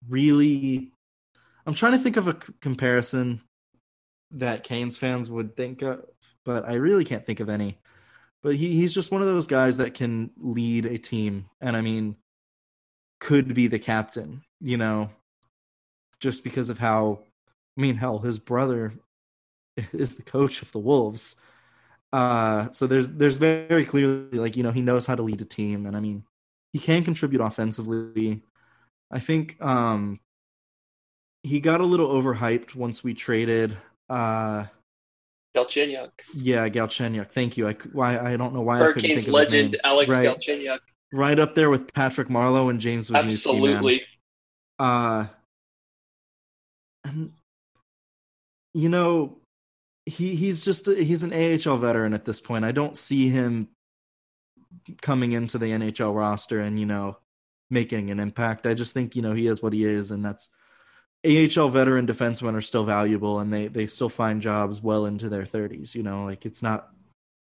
[0.07, 0.93] really.
[1.65, 3.41] I'm trying to think of a c- comparison
[4.31, 6.05] that Canes fans would think of,
[6.45, 7.77] but I really can't think of any.
[8.41, 11.49] But he, he's just one of those guys that can lead a team.
[11.59, 12.15] And I mean,
[13.19, 15.09] could be the captain, you know,
[16.21, 17.19] just because of how
[17.77, 18.93] I mean, hell, his brother
[19.91, 21.41] is the coach of the Wolves.
[22.11, 25.45] Uh, so there's there's very clearly like you know he knows how to lead a
[25.45, 26.23] team, and I mean
[26.73, 28.43] he can contribute offensively.
[29.11, 30.19] I think um,
[31.43, 33.77] he got a little overhyped once we traded.
[34.09, 34.65] Uh,
[35.55, 37.29] Galchenyuk, yeah, Galchenyuk.
[37.31, 37.67] Thank you.
[37.67, 39.81] I why I don't know why I couldn't Hurricanes think of his legend name.
[39.83, 40.79] Alex right, Galchenyuk.
[41.13, 43.23] right up there with Patrick Marleau and James Wisniewski.
[43.23, 43.33] man.
[43.33, 44.01] Absolutely.
[44.77, 45.25] Uh
[47.03, 47.33] and
[48.73, 49.38] you know,
[50.09, 52.65] he he's just he's an AHL veteran at this point.
[52.65, 53.69] I don't see him
[55.01, 57.17] coming into the NHL roster and you know
[57.69, 58.65] making an impact.
[58.65, 60.49] I just think you know he is what he is, and that's
[61.25, 65.45] AHL veteran defensemen are still valuable, and they they still find jobs well into their
[65.45, 65.95] thirties.
[65.95, 66.89] You know, like it's not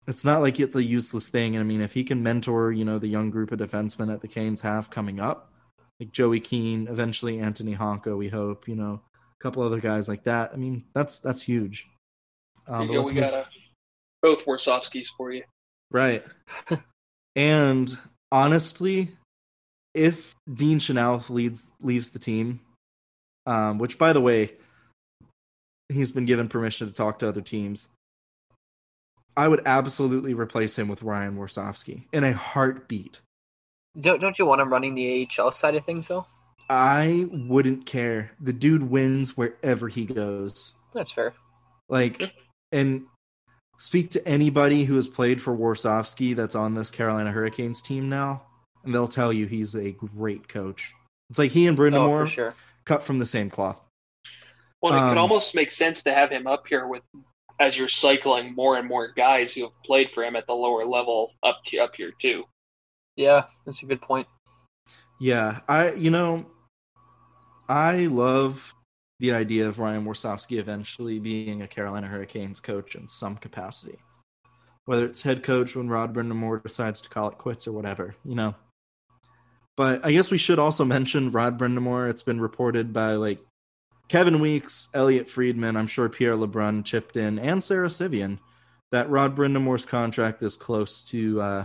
[0.07, 1.57] it's not like it's a useless thing.
[1.57, 4.21] And I mean, if he can mentor, you know, the young group of defensemen that
[4.21, 5.53] the Canes have coming up,
[5.99, 9.01] like Joey Keane, eventually Anttoni Honka, we hope, you know,
[9.39, 10.53] a couple other guys like that.
[10.53, 11.89] I mean, that's that's huge.
[12.69, 13.45] Um, we got uh,
[14.23, 15.45] both Warsofskis for you,
[15.91, 16.25] right?
[17.37, 17.97] and
[18.33, 19.11] honestly,
[19.95, 22.61] if Dean Chanel leads leaves the team,
[23.47, 24.53] um, which by the way,
[25.89, 27.89] he's been given permission to talk to other teams.
[29.39, 33.21] I would absolutely replace him with Ryan Warsofsky in a heartbeat.
[34.01, 36.27] Don't don't you want him running the AHL side of things though?
[36.69, 38.33] I wouldn't care.
[38.41, 40.75] The dude wins wherever he goes.
[40.93, 41.35] That's fair.
[41.89, 42.21] Like,
[42.77, 43.07] and
[43.79, 48.43] speak to anybody who has played for Warsofsky that's on this Carolina Hurricanes team now,
[48.85, 50.95] and they'll tell you he's a great coach.
[51.31, 52.55] It's like he and Brind'Amour oh, sure.
[52.85, 53.81] cut from the same cloth.
[54.83, 57.03] Well, it um, could almost make sense to have him up here with
[57.59, 60.85] as you're cycling more and more guys who have played for him at the lower
[60.85, 62.45] level up to up here too.
[63.17, 64.29] Yeah, that's a good point.
[65.19, 66.45] Yeah, I you know,
[67.69, 68.75] I love
[69.19, 73.99] the idea of Ryan Warsofsky eventually being a Carolina Hurricanes coach in some capacity.
[74.85, 78.35] Whether it's head coach when Rod Brind'Amour decides to call it quits or whatever, you
[78.35, 78.55] know.
[79.77, 82.09] But I guess we should also mention Rod Brind'Amour.
[82.09, 83.41] It's been reported by like
[84.09, 88.39] Kevin Weeks, Elliotte Friedman, I'm sure Pierre LeBrun chipped in, and Sara Civian
[88.93, 91.65] that Rod Brind'Amour's contract is close to uh,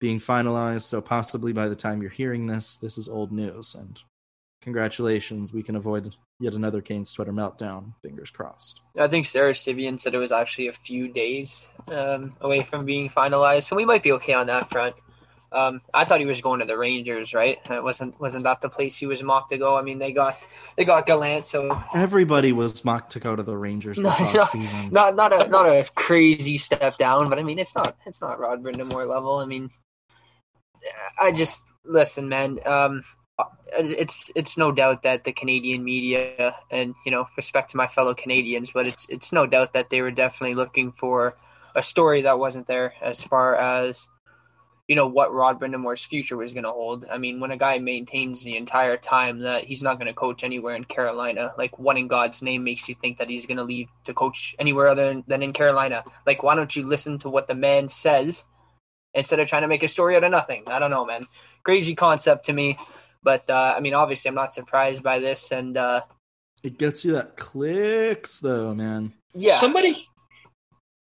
[0.00, 0.82] being finalized.
[0.82, 3.74] So possibly by the time you're hearing this, this is old news.
[3.74, 3.98] And
[4.64, 7.92] congratulations, we can avoid yet another Canes Twitter meltdown.
[8.02, 8.80] Fingers crossed.
[8.98, 13.10] I think Sara Civian said it was actually a few days um, away from being
[13.10, 14.96] finalized, so we might be okay on that front.
[15.52, 17.58] Um, I thought he was going to the Rangers, right?
[17.70, 19.76] It wasn't wasn't that the place he was mocked to go?
[19.76, 20.36] I mean, they got
[20.76, 24.88] they got Gallant, so everybody was mocked to go to the Rangers this not, season.
[24.90, 28.40] Not not a not a crazy step down, but I mean, it's not it's not
[28.40, 29.36] Rod Brind'Amour level.
[29.36, 29.70] I mean,
[31.20, 32.58] I just listen, man.
[32.66, 33.04] Um,
[33.76, 38.14] it's it's no doubt that the Canadian media and you know respect to my fellow
[38.14, 41.36] Canadians, but it's it's no doubt that they were definitely looking for
[41.74, 44.08] a story that wasn't there as far as
[44.88, 47.06] you know what Rod Brind'Amour's future was going to hold.
[47.10, 50.44] I mean, when a guy maintains the entire time that he's not going to coach
[50.44, 53.64] anywhere in Carolina, like what in God's name makes you think that he's going to
[53.64, 56.04] leave to coach anywhere other than in Carolina?
[56.26, 58.44] Like, why don't you listen to what the man says
[59.14, 60.64] instead of trying to make a story out of nothing?
[60.66, 61.26] I don't know, man.
[61.62, 62.76] Crazy concept to me,
[63.24, 66.02] but uh, I mean, obviously, I'm not surprised by this, and uh,
[66.62, 69.14] it gets you that clicks, though, man.
[69.34, 70.06] Yeah, somebody.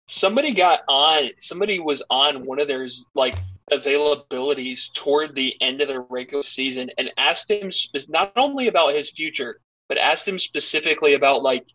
[0.09, 1.29] Somebody got on.
[1.41, 3.35] Somebody was on one of their like
[3.71, 8.93] availabilities toward the end of the regular season and asked him spe- not only about
[8.93, 11.65] his future, but asked him specifically about like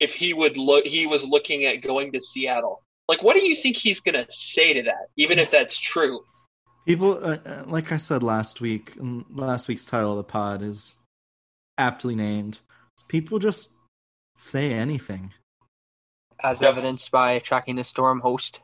[0.00, 2.82] if he would look he was looking at going to Seattle.
[3.08, 6.24] Like, what do you think he's going to say to that, even if that's true?
[6.86, 8.96] People, uh, uh like I said last week,
[9.30, 10.96] last week's title of the pod is
[11.78, 12.60] aptly named.
[13.08, 13.74] People just
[14.34, 15.32] say anything.
[16.42, 18.60] As evidenced by tracking the storm host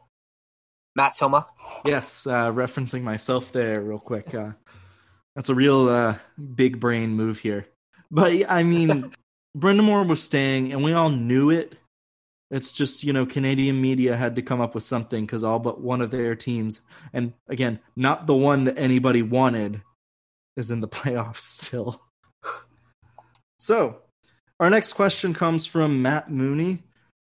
[0.97, 1.47] Matt Soma.
[1.85, 4.35] Yes, uh, referencing myself there real quick.
[4.35, 4.53] Uh,
[5.37, 6.17] that's a real uh,
[6.55, 7.67] big brain move here.
[8.11, 9.13] But I mean,
[9.57, 11.75] Brind'Amour was staying, and we all knew it.
[12.51, 15.81] It's just you know Canadian media had to come up with something because all but
[15.81, 16.81] one of their teams,
[17.13, 19.83] and again, not the one that anybody wanted,
[20.57, 22.03] is in the playoffs still.
[23.59, 23.99] so,
[24.59, 26.83] our next question comes from Matt Mooney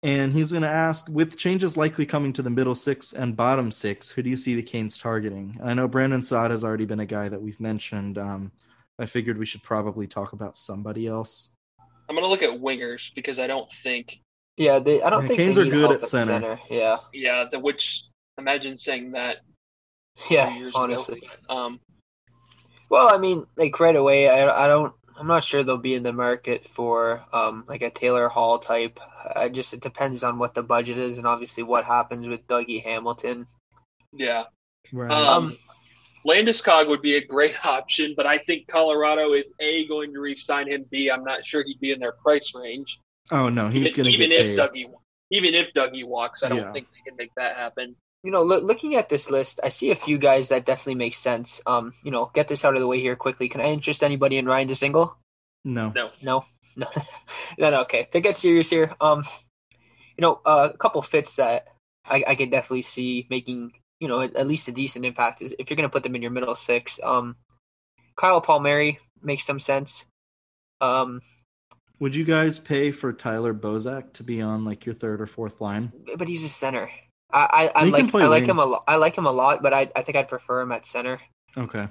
[0.03, 3.71] and he's going to ask, with changes likely coming to the middle six and bottom
[3.71, 5.55] six, who do you see the Canes targeting?
[5.61, 8.17] And I know Brandon Saad has already been a guy that we've mentioned.
[8.17, 8.51] Um,
[8.99, 11.49] I figured we should probably talk about somebody else.
[12.09, 14.19] I'm going to look at wingers because I don't think.
[14.57, 16.33] Yeah, they, I don't yeah, think Canes are good at center.
[16.33, 16.59] center.
[16.69, 17.45] Yeah, yeah.
[17.51, 18.03] The, which
[18.37, 19.37] imagine saying that.
[20.29, 21.17] Yeah, honestly.
[21.17, 21.55] Ago.
[21.55, 21.79] Um,
[22.89, 26.03] well, I mean, like right away, I, I don't I'm not sure they'll be in
[26.03, 28.99] the market for um, like a Taylor Hall type.
[29.35, 32.83] I just it depends on what the budget is and obviously what happens with Dougie
[32.83, 33.47] Hamilton.
[34.11, 34.43] Yeah.
[34.91, 35.11] Right.
[35.11, 35.57] Um, um
[36.25, 40.69] Landeskog would be a great option, but I think Colorado is a going to re-sign
[40.69, 40.85] him.
[40.89, 42.99] B, I'm not sure he'd be in their price range.
[43.31, 44.59] Oh no, he's going to even if paid.
[44.59, 44.91] Dougie,
[45.31, 46.71] even if Dougie walks, I don't yeah.
[46.71, 49.91] think they can make that happen you know, lo- looking at this list, I see
[49.91, 51.61] a few guys that definitely make sense.
[51.67, 53.49] Um, you know, get this out of the way here quickly.
[53.49, 55.13] Can I interest anybody in Ryan Dzingel?
[55.65, 55.91] No.
[55.93, 56.09] No.
[56.21, 56.45] No.
[56.75, 56.87] No.
[57.59, 57.81] no, no.
[57.81, 58.07] Okay.
[58.13, 59.23] To get serious here, um,
[60.17, 61.67] you know, uh, a couple fits that
[62.03, 65.53] I, I could definitely see making, you know, at, at least a decent impact is
[65.59, 66.99] if you're going to put them in your middle six.
[67.03, 67.35] Um,
[68.15, 70.05] Kyle Palmieri makes some sense.
[70.81, 71.21] Um,
[71.99, 75.61] would you guys pay for Tyler Bozak to be on like your third or fourth
[75.61, 75.91] line?
[76.17, 76.89] But he's a center.
[77.31, 78.83] I I, I like I like him a lot.
[78.87, 81.19] I like him a lot, but I I think I'd prefer him at center.
[81.57, 81.87] Okay.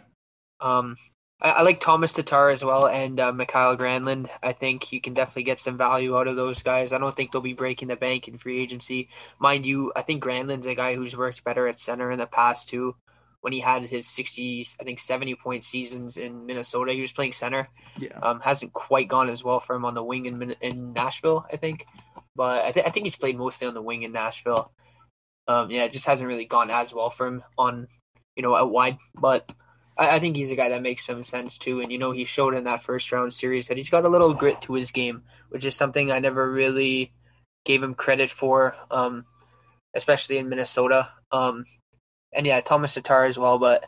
[0.61, 0.97] Um,
[1.41, 4.29] I, I like Tomas Tatar as well and uh, Mikael Granlund.
[4.43, 6.93] I think you can definitely get some value out of those guys.
[6.93, 9.93] I don't think they'll be breaking the bank in free agency, mind you.
[9.97, 12.95] I think Granlund's a guy who's worked better at center in the past too.
[13.43, 17.33] When he had his 60, I think 70 point seasons in Minnesota, he was playing
[17.33, 17.69] center.
[17.99, 18.19] Yeah.
[18.23, 21.57] Um, hasn't quite gone as well for him on the wing in in Nashville, I
[21.57, 21.87] think.
[22.35, 24.73] But I, th- I think he's played mostly on the wing in Nashville.
[25.49, 27.89] Um, yeah, it just hasn't really gone as well for him on,
[28.37, 28.99] you know, out wide.
[29.15, 29.53] But
[29.97, 31.81] I, I think he's a guy that makes some sense too.
[31.81, 34.35] And you know, he showed in that first round series that he's got a little
[34.35, 37.13] grit to his game, which is something I never really
[37.65, 39.25] gave him credit for, um,
[39.95, 41.09] especially in Minnesota.
[41.31, 41.65] Um,
[42.33, 43.85] and yeah, Tomas Tatar as well, but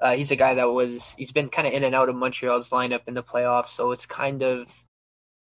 [0.00, 2.70] uh, he's a guy that was he's been kind of in and out of Montreal's
[2.70, 4.84] lineup in the playoffs, so it's kind of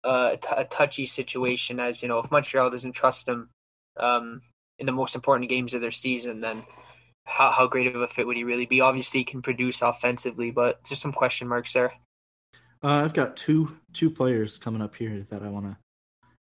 [0.04, 1.80] uh, a touchy situation.
[1.80, 3.50] As you know, if Montreal doesn't trust him
[3.98, 4.42] um,
[4.78, 6.62] in the most important games of their season, then
[7.24, 8.80] how how great of a fit would he really be?
[8.80, 11.92] Obviously, he can produce offensively, but just some question marks there.
[12.82, 15.76] Uh, I've got two two players coming up here that I want to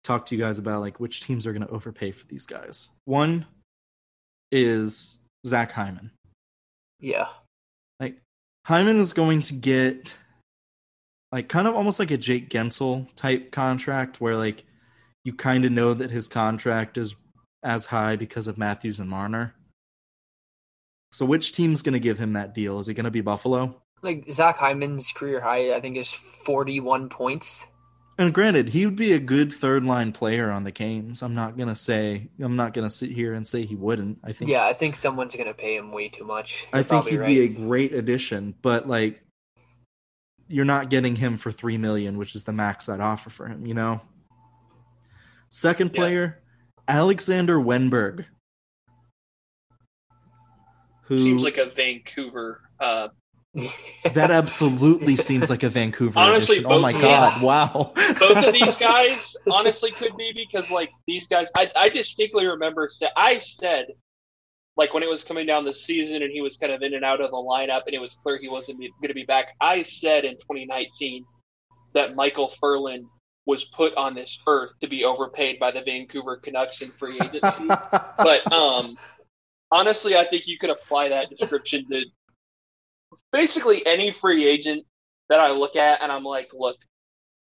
[0.04, 2.88] talk to you guys about, like which teams are going to overpay for these guys.
[3.04, 3.46] One
[4.52, 6.10] is Zach Hyman.
[6.98, 7.28] Yeah,
[8.00, 8.16] Like
[8.66, 10.10] Hyman is going to get
[11.30, 14.64] like kind of almost like a Jake Guentzel type contract, where like
[15.24, 17.14] you kind of know that his contract is
[17.62, 19.54] as high because of Matthews and Marner.
[21.12, 22.78] So which team's going to give him that deal?
[22.78, 23.82] Is it going to be Buffalo?
[24.02, 27.66] like Zach Hyman's career high, I think is forty one points.
[28.18, 31.22] And granted, he would be a good third line player on the Canes.
[31.22, 34.18] I'm not gonna say I'm not gonna sit here and say he wouldn't.
[34.24, 36.66] I think Yeah, I think someone's gonna pay him way too much.
[36.72, 37.26] I You're think he'd right.
[37.26, 39.22] be a great addition, but like
[40.48, 43.66] you're not getting him for three million, which is the max I'd offer for him,
[43.66, 44.00] you know?
[45.50, 46.00] Second Yeah.
[46.00, 46.42] player,
[46.88, 48.24] Alexander Wennberg.
[51.02, 52.62] Who Seems like a Vancouver.
[52.80, 53.08] Uh,
[54.12, 56.64] that absolutely seems like a Vancouver Honestly.
[56.64, 57.42] Oh my god, yeah.
[57.42, 57.92] wow.
[58.18, 62.90] both of these guys honestly could be because like these guys I, I distinctly remember
[63.00, 63.86] that I said
[64.76, 67.04] like when it was coming down the season and he was kind of in and
[67.04, 69.82] out of the lineup and it was clear he wasn't going to be back I
[69.82, 71.24] said in 2019
[71.94, 73.06] that Micheal Ferland
[73.46, 77.66] was put on this earth to be overpaid by the Vancouver Canucks in free agency
[77.68, 78.98] but um
[79.70, 82.04] honestly I think you could apply that description to
[83.36, 84.84] basically any free agent
[85.28, 86.76] that I look at and I'm like look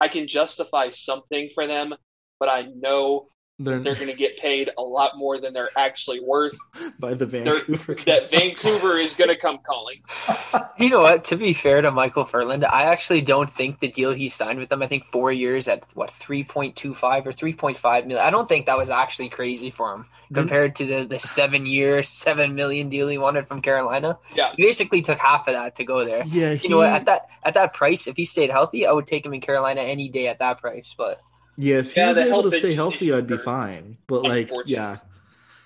[0.02, 1.94] I can justify something for them,
[2.40, 3.28] but I know
[3.64, 6.56] they're, they're going to get paid a lot more than they're actually worth.
[7.00, 7.96] by the They're, Vancouver.
[8.06, 10.02] that Vancouver is going to come calling.
[10.78, 11.26] You know what?
[11.26, 14.70] To be fair to Micheal Ferland, I actually don't think the deal he signed with
[14.70, 18.26] them, I think four years at what, 3.25 or 3.5 million.
[18.26, 20.34] I don't think that was actually crazy for him hmm?
[20.34, 24.18] compared to the, the seven year, seven million deal he wanted from Carolina.
[24.36, 24.54] Yeah.
[24.56, 26.24] He basically took half of that to go there.
[26.26, 26.90] yeah, You know what?
[26.90, 29.82] At that at that price, if he stayed healthy, I would take him in Carolina
[29.82, 30.96] any day at that price.
[30.98, 31.22] But
[31.62, 33.98] Yeah, if he Yeah, was able to stay healthy, I'd be fine.
[34.08, 34.98] But like, yeah,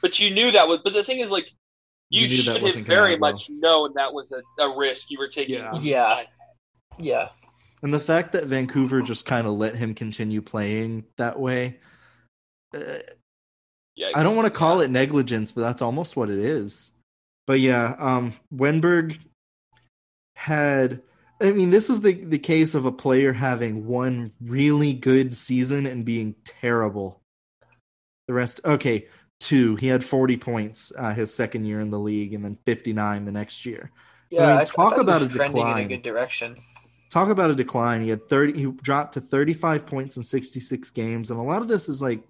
[0.02, 1.50] But you knew that was, but the thing is, like,
[2.10, 3.32] you, You should have wasn't gonna very well.
[3.32, 5.56] much known that was a, a risk you were taking.
[5.56, 5.80] Yeah.
[5.80, 6.24] Yeah.
[7.00, 7.30] yeah,
[7.82, 11.80] and the fact that Vancouver just kind of let him continue playing that way,
[12.76, 12.80] uh,
[13.96, 16.92] Yeah, I don't want to call it negligence, but that's almost what it is.
[17.48, 19.18] But yeah, um, Wennberg
[20.36, 21.02] had.
[21.42, 25.86] I mean, this is the the case of a player having one really good season
[25.86, 27.22] and being terrible.
[28.28, 29.08] The rest, okay,
[29.40, 29.76] two.
[29.76, 33.26] He had forty points uh, his second year in the league, and then fifty nine
[33.26, 33.92] the next year.
[34.30, 34.48] yeah.
[34.48, 35.86] mean, I, talk I he about a trending in decline.
[35.86, 36.58] a good direction.
[37.12, 38.02] talk about a decline.
[38.02, 41.68] He had 30 he dropped to 35 points in 66 games and a lot of
[41.68, 42.24] this is like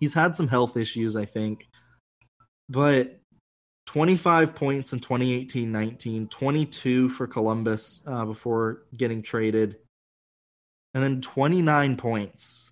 [0.00, 1.68] he's had some health issues, I think.
[2.68, 3.19] But
[3.90, 9.78] 25 points in 2018-19, 22 for Columbus uh, before getting traded.
[10.94, 12.70] And then 29 points.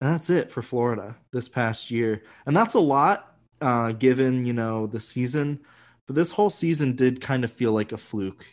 [0.00, 2.24] And that's it for Florida this past year.
[2.46, 5.60] And that's a lot uh, given, you know, the season.
[6.08, 8.44] But this whole season did kind of feel like a fluke.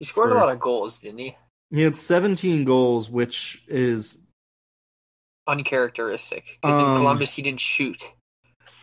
[0.00, 1.36] He scored For- a lot of goals, didn't he?
[1.72, 4.26] He had 17 goals, which is
[5.46, 6.58] Uncharacteristic.
[6.60, 8.02] Because Um, in Columbus, he didn't shoot.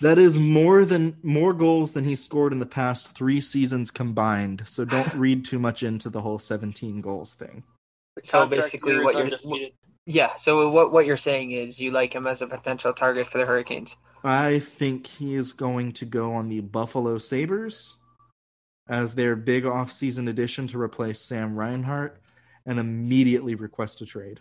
[0.02, 4.64] That is more than more goals than he scored in the past three seasons combined.
[4.66, 7.64] So don't read too much into the whole 17 goals thing.
[8.24, 9.74] So basically, what you're undefeated.
[10.06, 10.38] yeah.
[10.38, 13.45] So what what you're saying is you like him as a potential target for the
[13.45, 13.95] Hurricanes.
[14.24, 17.98] I think he is going to go on the Buffalo Sabres
[18.89, 22.20] as their big offseason addition to replace Sam Reinhart
[22.66, 24.39] and immediately request a trade.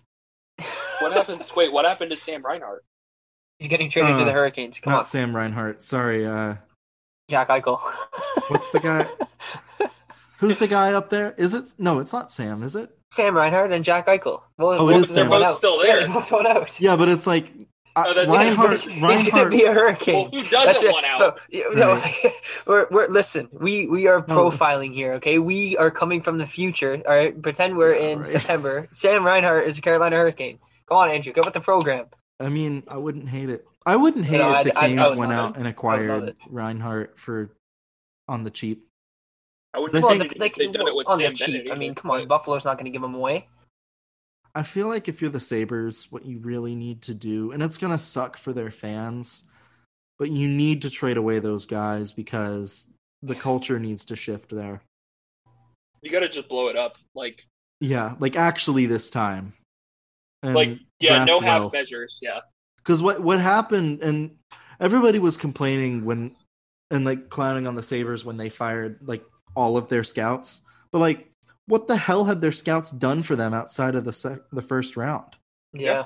[1.01, 1.45] What happened?
[1.55, 2.85] Wait, what happened to Sam Reinhart?
[3.59, 4.81] He's getting traded to Uh, the Hurricanes.
[4.81, 5.83] Come Not on, Sam Reinhart.
[5.83, 6.27] Sorry.
[6.27, 6.57] Uh,
[7.31, 7.81] Jack Eichel.
[8.49, 9.07] What's the guy?
[10.39, 11.35] who's the guy up there?
[11.39, 11.65] Is it?
[11.79, 12.63] No, it's not Sam.
[12.63, 12.91] Is it?
[13.13, 14.43] Sam Reinhart and Jack Eichel.
[14.59, 15.31] Well, Oh, it is they're Sam.
[15.31, 16.01] both They're both still there.
[16.01, 16.81] Yeah, they both out.
[16.81, 17.47] Yeah, but it's like
[17.97, 18.79] uh, Oh, that's- Reinhart.
[18.81, 19.33] He's, Reinhart.
[19.33, 20.29] gonna be a hurricane.
[20.31, 20.93] Well, who doesn't right.
[20.93, 21.19] want out?
[21.21, 22.03] No, you- no,
[22.67, 23.49] we're, we're listen.
[23.53, 24.51] We we are No.
[24.51, 25.15] profiling here.
[25.15, 27.01] Okay, we are coming from the future.
[27.07, 28.27] All right, pretend we're in right.
[28.27, 28.87] September.
[28.93, 30.59] Sam Reinhart is a Carolina Hurricane.
[30.89, 32.07] Come on, Andrew, get with the program.
[32.41, 33.67] I mean, I wouldn't hate it.
[33.85, 35.59] I wouldn't hate No, if I- the I- I Canes went out it.
[35.59, 36.37] and acquired.
[36.49, 37.57] Reinhart for
[38.29, 38.87] on the cheap.
[39.73, 41.47] I would I Well, think- the, like they've done it with on Sam the cheap.
[41.65, 43.49] Bennett I mean, come on, Buffalo's not going to give him away.
[44.55, 47.77] I feel like if you're the Sabres, what you really need to do, and it's
[47.77, 49.51] gonna suck for their fans,
[50.19, 52.91] but you need to trade away those guys because
[53.23, 54.81] the culture needs to shift there.
[56.01, 56.95] You got to just blow it up.
[57.15, 57.45] Like,
[57.81, 59.53] Yeah, like actually this time.
[60.43, 61.71] And like yeah, no half well.
[61.73, 62.19] measures.
[62.21, 62.41] Yeah,
[62.79, 64.37] because what what happened and
[64.81, 66.37] everybody was complaining when
[66.91, 69.25] and like clowning on the Sabres when they fired like
[69.55, 70.61] all of their scouts
[70.93, 71.31] but like
[71.67, 74.97] what the hell had their scouts done for them outside of the sec- the first
[74.97, 75.37] round
[75.73, 76.05] Yeah,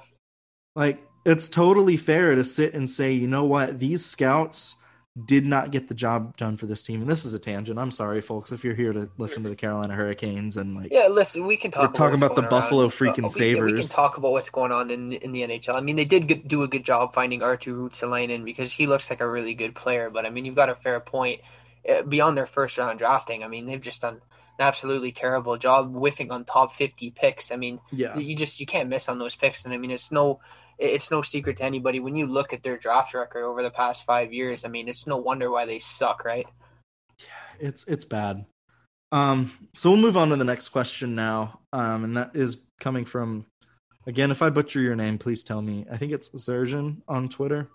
[0.74, 4.76] like it's totally fair to sit and say you know what these scouts
[5.24, 7.90] did not get the job done for this team and this is a tangent i'm
[7.90, 11.08] sorry folks if you're here to listen to the carolina hurricanes and like yeah.
[11.08, 11.82] Listen, we can talk.
[11.88, 12.90] We're talking what's about the going Buffalo around.
[12.90, 13.30] freaking Uh,
[13.60, 15.74] we, We can talk about what's going on in in the NHL.
[15.74, 19.10] I mean, they did good, do a good job finding Arttu Ruotsalainen because he looks
[19.10, 20.10] like a really good player.
[20.10, 21.40] But I mean, you've got a fair point.
[21.88, 24.20] Uh, Beyond their first round drafting, I mean, they've just done an
[24.60, 27.50] absolutely terrible job whiffing on top fifty picks.
[27.50, 30.12] I mean, yeah you just you can't miss on those picks and i mean it's
[30.12, 30.40] no
[30.80, 34.04] it's no secret to anybody when you look at their draft record over the past
[34.04, 36.46] five years i mean it's no wonder why they suck right
[37.18, 38.46] Yeah, it's it's bad.
[39.12, 43.04] Um, so we'll move on to the next question now, um, and that is coming
[43.04, 43.46] from
[44.06, 44.30] again.
[44.30, 45.84] If I butcher your name, please tell me.
[45.90, 47.68] I think it's Zerjan on Twitter,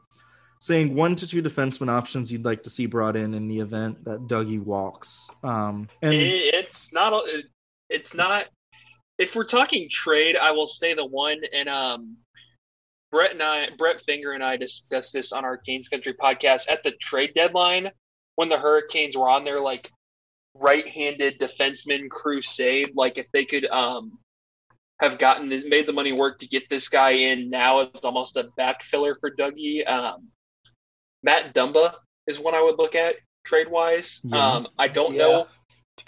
[0.60, 4.06] saying one to two defenseman options you'd like to see brought in in the event
[4.06, 5.30] that Dougie walks.
[5.44, 7.26] Um, and it's not.
[7.90, 8.46] It's not.
[9.18, 12.18] If we're talking trade, I will say the one and um,
[13.16, 16.84] Brett and I, Brett Finger and I discussed this on our Canes Country podcast at
[16.84, 17.90] the trade deadline
[18.36, 19.90] when the Hurricanes were on their like
[20.54, 22.90] right-handed defenseman crusade.
[22.94, 24.20] Like if they could um
[25.00, 28.36] have gotten this, made the money work to get this guy in now as almost
[28.36, 29.88] a back filler for Dougie.
[29.90, 30.28] Um,
[31.24, 31.94] Matt Dumba
[32.28, 34.20] is one I would look at trade wise.
[34.26, 34.46] Yeah.
[34.46, 35.20] Um, I don't Yeah.
[35.20, 35.65] know It's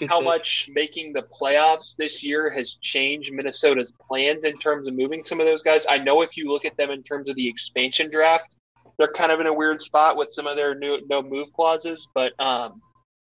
[0.09, 0.25] how fit.
[0.25, 5.39] much making the playoffs this year has changed Minnesota's plans in terms of moving some
[5.39, 5.85] of those guys.
[5.89, 8.55] I know if you look at them in terms of the expansion draft,
[8.97, 12.07] they're kind of in a weird spot with some of their new no move clauses.
[12.13, 12.81] But um,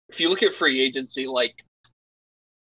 [0.10, 1.56] if you look at free agency, like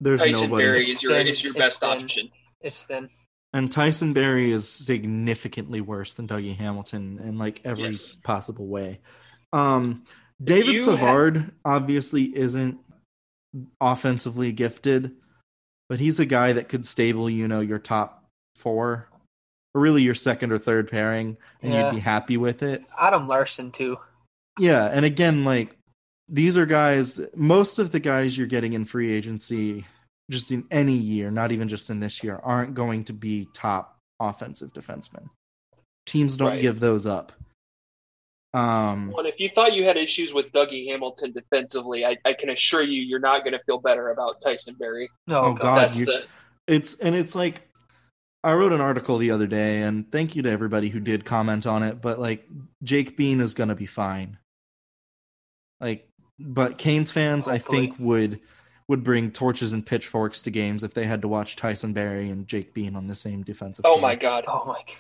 [0.01, 0.65] there's Tyson nobody.
[0.65, 1.89] Barrie is your is your best thin.
[2.03, 2.31] option.
[2.61, 3.09] it's thin
[3.53, 8.15] And Tyson Barrie is significantly worse than Dougie Hamilton in like every Yes.
[8.25, 9.01] possible way.
[9.53, 10.05] Um,
[10.43, 12.79] David you Savard obviously isn't
[13.81, 15.13] offensively gifted,
[15.89, 18.25] but he's a guy that could stable, you know, your top
[18.57, 19.09] four,
[19.75, 21.85] or really your second or third pairing, and Yeah.
[21.87, 22.85] you'd be happy with it.
[22.99, 23.99] adam larsson too
[24.59, 25.77] Yeah, and again, like
[26.29, 27.21] these are guys.
[27.35, 29.85] Most of the guys you're getting in free agency,
[30.31, 33.99] just in any year, not even just in this year, aren't going to be top
[34.21, 35.29] offensive defensemen.
[36.07, 36.61] Teams don't Right.
[36.63, 37.33] give those up.
[38.55, 42.51] Um, Well, if you thought you had issues with Dougie Hamilton defensively, I, I can
[42.51, 45.09] assure you, you're not going to feel better about Tyson Barrie.
[45.27, 45.97] no Oh, god, God.
[45.97, 46.25] You- the
[46.69, 47.63] it's and it's like
[48.45, 51.67] I wrote an article the other day, and thank you to everybody who did comment
[51.67, 52.01] on it.
[52.01, 52.47] But like
[52.85, 54.39] Jake Bean is gonna be fine.
[55.81, 58.39] Like, but Canes fans, I think would
[58.89, 62.47] would bring torches and pitchforks to games if they had to watch Tyson Barrie and
[62.47, 63.85] Jake Bean on the same defensive.
[63.87, 64.03] oh team.
[64.03, 64.45] my god.
[64.47, 64.97] oh my god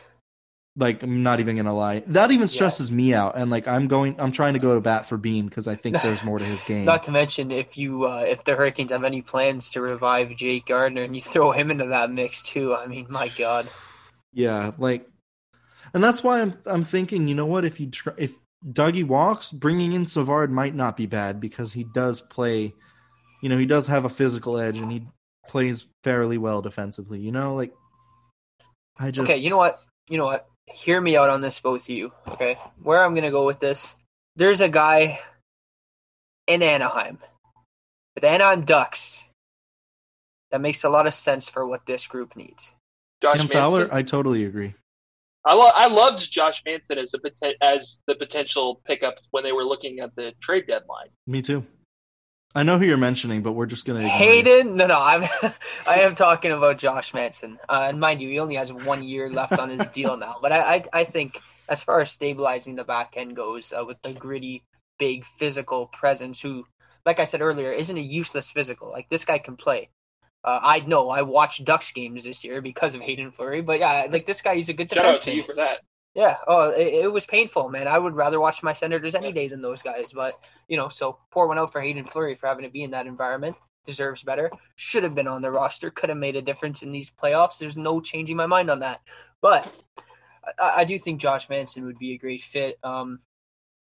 [0.74, 2.02] Like, I'm not even gonna lie.
[2.06, 5.04] That even stresses me out, and like I'm going, I'm trying to go to bat
[5.04, 6.86] for Bean because I think there's more to his game.
[6.86, 10.64] not to mention if you uh, if the hurricanes have any plans to revive jake
[10.66, 13.68] gardiner and you throw him into that mix too i mean my god
[14.32, 15.06] Yeah, like,
[15.92, 17.66] and that's why I'm I'm thinking, you know what?
[17.66, 18.32] If you tr- if
[18.66, 22.72] Dougie walks, bringing in Savard might not be bad because he does play,
[23.42, 25.02] you know, he does have a physical edge and he
[25.48, 27.20] plays fairly well defensively.
[27.20, 27.74] You know, like,
[28.98, 31.82] I just okay you know what you know what hear me out on this both
[31.82, 33.96] of you okay where i'm gonna go with this
[34.36, 35.20] there's a guy
[36.46, 37.18] in anaheim
[38.14, 39.24] with anaheim ducks
[40.50, 42.72] that makes a lot of sense for what this group needs
[43.22, 43.56] Josh Cam Manson.
[43.56, 43.88] Fowler.
[43.92, 44.74] I totally agree.
[45.44, 49.52] I, lo- I loved Josh Manson as the poten- as the potential pickup when they
[49.52, 51.06] were looking at the trade deadline.
[51.26, 51.64] Me too.
[52.54, 54.24] I know who you're mentioning, but we're just gonna ignore you.
[54.24, 55.22] Hayden, no, no, I'm,
[55.86, 57.58] I am talking about Josh Manson.
[57.68, 60.36] Uh, and mind you, he only has one year left on his deal now.
[60.42, 64.00] But I, I, I think, as far as stabilizing the back end goes, uh, with
[64.02, 64.64] the gritty,
[64.98, 66.66] big physical presence, who,
[67.06, 68.90] like I said earlier, isn't a useless physical.
[68.90, 69.88] Like this guy can play.
[70.44, 74.06] Uh, I know I watched Ducks games this year because of Haydn Fleury, but yeah,
[74.10, 75.80] like this guy, he's a good Shout out to you for that.
[76.14, 76.36] Yeah.
[76.46, 77.88] Oh, it, it was painful, man.
[77.88, 80.12] I would rather watch my Senators any day than those guys.
[80.12, 80.38] But
[80.68, 83.06] you know, so poor one out for Haydn Fleury for having to be in that
[83.06, 83.56] environment.
[83.84, 84.50] Deserves better.
[84.76, 85.90] Should have been on the roster.
[85.90, 87.58] Could have made a difference in these playoffs.
[87.58, 89.00] There's no changing my mind on that.
[89.40, 89.72] But
[90.60, 92.78] I, I do think Josh Manson would be a great fit.
[92.84, 93.20] Um,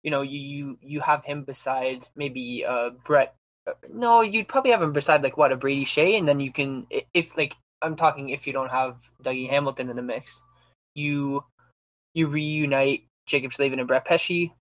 [0.04, 3.36] you know, you you, you have him beside maybe uh Brett.
[3.68, 6.52] uh, No, you'd probably have him beside like what a Brady Skjei, and then you
[6.52, 10.42] can if like I'm talking if you don't have Dougie Hamilton in the mix,
[10.96, 11.44] you
[12.14, 14.52] you reunite Jaccob Slavin and Brett Pesce,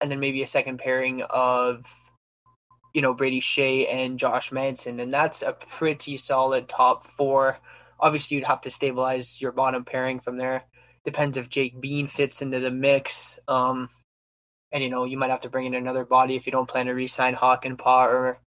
[0.00, 1.94] and then maybe a second pairing of,
[2.94, 7.58] you know, Brady Skjei and Josh Manson, and that's a pretty solid top four.
[7.98, 10.64] Obviously, you'd have to stabilize your bottom pairing from there.
[11.04, 13.38] Depends if Jake Bean fits into the mix.
[13.46, 13.88] Um,
[14.72, 16.86] and you know, you might have to bring in another body if you don't plan
[16.86, 18.40] to re-sign Hakanpää, or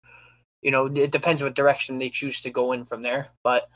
[0.63, 3.29] you know, it depends what direction they choose to go in from there.
[3.43, 3.69] But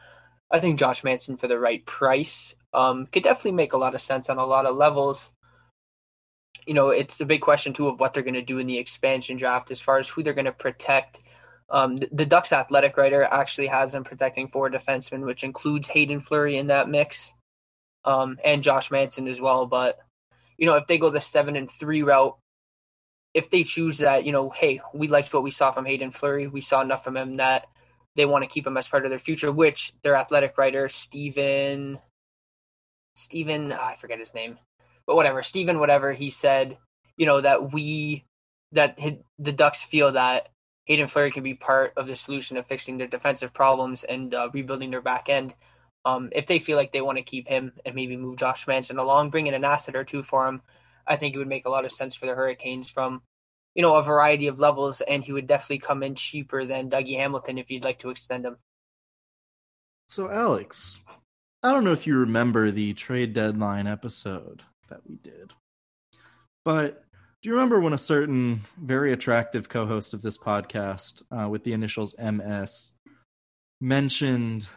[0.50, 4.02] I think Josh Manson for the right price um, could definitely make a lot of
[4.02, 5.32] sense on a lot of levels.
[6.66, 8.76] You know, it's a big question too of what they're going to do in the
[8.76, 11.22] expansion draft as far as who they're going to protect.
[11.70, 16.20] Um, the, the Ducks athletic writer actually has them protecting four defensemen, which includes Haydn
[16.20, 17.32] Fleury in that mix,
[18.04, 19.64] um, and Josh Manson as well.
[19.64, 19.98] But
[20.58, 22.36] you know, if they go the seven and three route,
[23.32, 26.46] if they choose that, you know, hey, we liked what we saw from Haydn Fleury,
[26.46, 27.66] we saw enough from him that
[28.16, 32.00] they want to keep him as part of their future, which their athletic writer, Steven
[33.16, 34.58] Steven, ah, I forget his name,
[35.06, 36.76] but whatever, Stephen, whatever, he said,
[37.16, 38.24] you know, that we,
[38.72, 38.98] that
[39.38, 40.50] the Ducks feel that
[40.86, 44.50] Haydn Fleury can be part of the solution of fixing their defensive problems and uh,
[44.52, 45.54] rebuilding their back end.
[46.04, 48.98] Um, if they feel like they want to keep him and maybe move Josh Manson
[48.98, 50.62] along, bring in an asset or two for him,
[51.06, 53.22] I think it would make a lot of sense for the Hurricanes from,
[53.74, 57.16] you know, a variety of levels, and he would definitely come in cheaper than Dougie
[57.16, 58.58] Hamilton if you'd like to extend him.
[60.06, 61.00] So, Alex,
[61.66, 65.52] I don't know if you remember the trade deadline episode that we did,
[66.64, 67.02] but
[67.42, 71.64] do you remember when a certain very attractive co host of this podcast uh, with
[71.64, 72.92] the initials MS
[73.80, 74.68] mentioned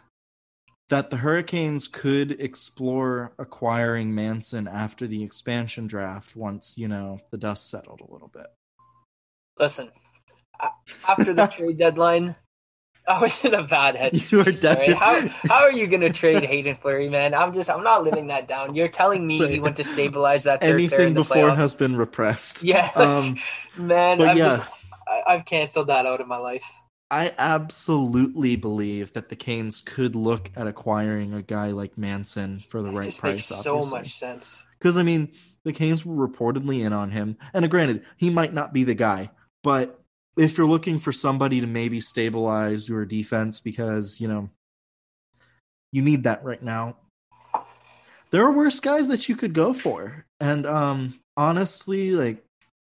[0.88, 7.38] that the Hurricanes could explore acquiring Manson after the expansion draft once, you know, the
[7.38, 8.48] dust settled a little bit?
[9.60, 9.92] Listen,
[11.06, 12.34] after the trade deadline,
[13.08, 14.30] I was in a bad headspace.
[14.30, 17.34] You were definitely- How how are you going to trade Haydn Fleury, man?
[17.34, 18.74] I'm just I'm not living that down.
[18.74, 21.56] You're telling me he went to stabilize that third Anything before playoffs?
[21.56, 22.62] has been repressed.
[22.62, 23.36] yeah, Um,
[23.76, 24.18] man.
[24.18, 24.44] but I'm yeah.
[24.58, 24.62] just
[25.08, 26.64] I, I've canceled that out of my life.
[27.10, 32.82] I absolutely believe that the Canes could look at acquiring a guy like Manson for
[32.82, 33.50] the It right price.
[33.50, 34.62] makes so much sense.
[34.78, 35.32] Because I mean,
[35.64, 39.30] the Canes were reportedly in on him, and granted, he might not be the guy,
[39.62, 39.99] but
[40.36, 44.50] if you're looking for somebody to maybe stabilize your defense, because you know
[45.92, 46.96] you need that right now,
[48.30, 52.44] there are worse guys that you could go for, and um, honestly, like.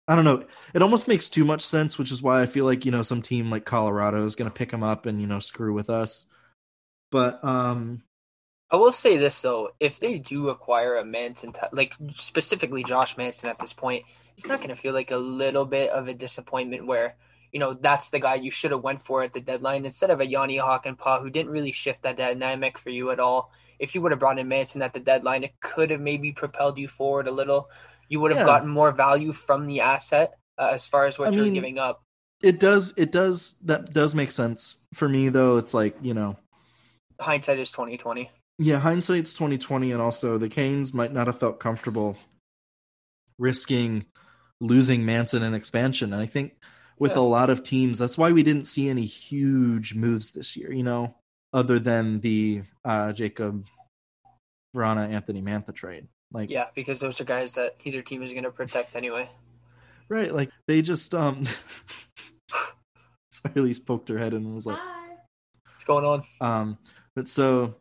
[0.09, 0.45] I don't know.
[0.75, 3.23] It almost makes too much sense, which is why I feel like, you know, some
[3.23, 6.27] team like Colorado is going to pick him up and, you know, screw with us.
[7.13, 8.03] But um
[8.71, 13.17] I will say this though: if they do acquire a Manson, ty- like specifically Josh
[13.17, 14.05] Manson at this point,
[14.37, 17.17] it's not going to feel like a little bit of a disappointment where
[17.53, 20.21] you know that's the guy you should have went for at the deadline instead of
[20.21, 23.51] a Jani Hakanpää who didn't really shift that dynamic for you at all.
[23.79, 26.79] If you would have brought in Manson at the deadline, it could have maybe propelled
[26.79, 27.69] you forward a little.
[28.09, 28.47] You would have Yeah.
[28.53, 31.79] gotten more value from the asset uh, as far as what I you're mean, giving
[31.79, 32.03] up.
[32.43, 34.77] it does it does that does make sense.
[34.95, 36.37] For me though, it's like, you know,
[37.21, 38.31] Hindsight is twenty twenty.
[38.59, 42.17] yeah, hindsight's twenty twenty and also the Canes might not have felt comfortable
[43.39, 44.05] risking
[44.61, 46.13] losing Manson in expansion.
[46.13, 46.53] And I think
[47.01, 47.19] with Yeah.
[47.19, 50.85] a lot of teams, that's why we didn't see any huge moves this year, you
[50.85, 51.17] know,
[51.53, 53.65] other than the uh Jakub
[54.77, 56.07] Vrana Anthony Mantha trade.
[56.33, 59.29] Like Yeah, because those are guys that either team is going to protect anyway.
[60.09, 61.45] Right, like they just um
[63.33, 65.17] Smiley poked her head and was like Hi.
[65.73, 66.23] What's going on?
[66.41, 66.79] um
[67.17, 67.75] but so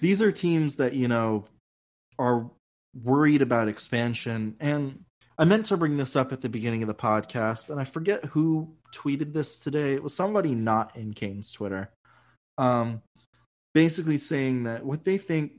[0.00, 1.44] these are teams that, you know,
[2.18, 2.48] are
[3.02, 5.04] worried about expansion and
[5.36, 8.24] I meant to bring this up at the beginning of the podcast and I forget
[8.26, 9.94] who tweeted this today.
[9.94, 11.90] It was somebody not in Kane's Twitter.
[12.58, 13.02] Um
[13.74, 15.52] basically saying that what they think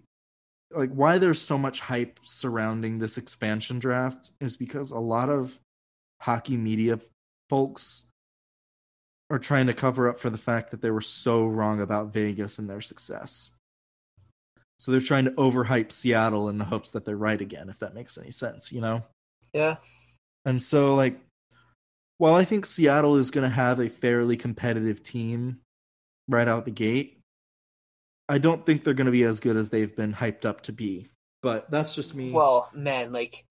[0.71, 5.59] like why there's so much hype surrounding this expansion draft is because a lot of
[6.21, 6.99] hockey media
[7.49, 8.05] folks
[9.29, 12.59] are trying to cover up for the fact that they were so wrong about Vegas
[12.59, 13.49] and their success.
[14.79, 17.95] So they're trying to overhype Seattle in the hopes that they're right again, if that
[17.95, 19.03] makes any sense, you know?
[19.55, 19.77] Yeah.
[20.43, 21.17] And so, like,
[22.17, 25.61] while I think Seattle is going to have a fairly competitive team
[26.27, 27.19] right out the gate,
[28.27, 30.73] I don't think they're going to be as good as they've been hyped up to
[30.73, 31.07] be.
[31.41, 32.31] But that's just me.
[32.31, 33.45] Well, man, like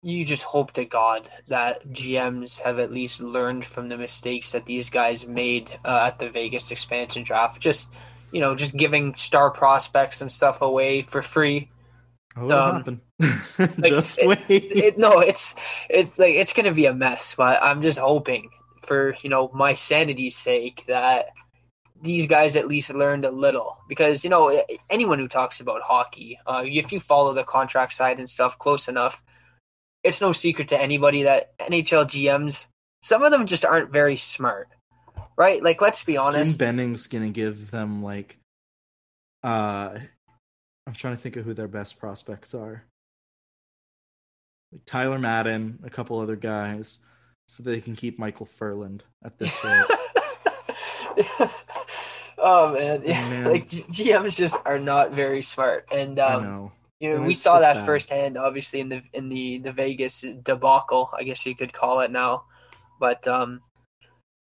[0.00, 4.64] you just hope to God that GMs have at least learned from the mistakes that
[4.64, 7.60] these guys made uh, at the Vegas expansion draft.
[7.60, 7.90] Just
[8.32, 11.68] you know, just giving star prospects and stuff away for free.
[12.36, 13.00] Oh, it'll um, happen.
[13.78, 14.42] Like, just it- wait.
[14.48, 15.54] It, no, it's
[15.88, 17.34] it like it's gonna be a mess.
[17.36, 18.50] But I'm just hoping
[18.82, 21.26] for you know my sanity's sake that
[22.00, 24.60] these guys at least learned a little because you know
[24.90, 28.88] anyone who talks about hockey, uh, if you follow the contract side and stuff close
[28.88, 29.22] enough,
[30.02, 32.66] it's no secret to anybody that NHL GMs,
[33.02, 34.68] some of them just aren't very smart,
[35.36, 35.62] right?
[35.62, 36.58] Like let's be Jim honest.
[36.58, 38.38] Benning's gonna give them like
[39.44, 39.98] uh
[40.86, 42.84] I'm trying to think of who their best prospects are.
[44.72, 47.00] Like Tyler Madden, a couple other guys,
[47.46, 49.84] so they can keep Micheal Ferland at this rate.
[52.38, 53.44] oh man, yeah, Man.
[53.44, 56.72] like GMs just are not very smart, and I um, know.
[57.00, 57.86] you know And we saw that bad.
[57.86, 62.10] firsthand, obviously in the in the the Vegas debacle, I guess you could call it
[62.10, 62.44] now.
[62.98, 63.60] But um,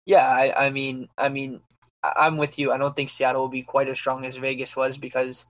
[0.05, 1.61] yeah, I, I mean, I mean,
[2.03, 2.73] I'm with you.
[2.73, 5.47] I don't think Seattle will be quite as strong as Vegas was because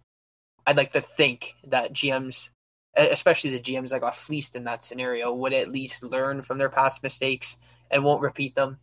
[0.66, 2.48] I'd like to think that GMs,
[2.96, 6.68] especially the GMs that got fleeced in that scenario, would at least learn from their
[6.70, 7.56] past mistakes
[7.90, 8.78] and won't repeat them.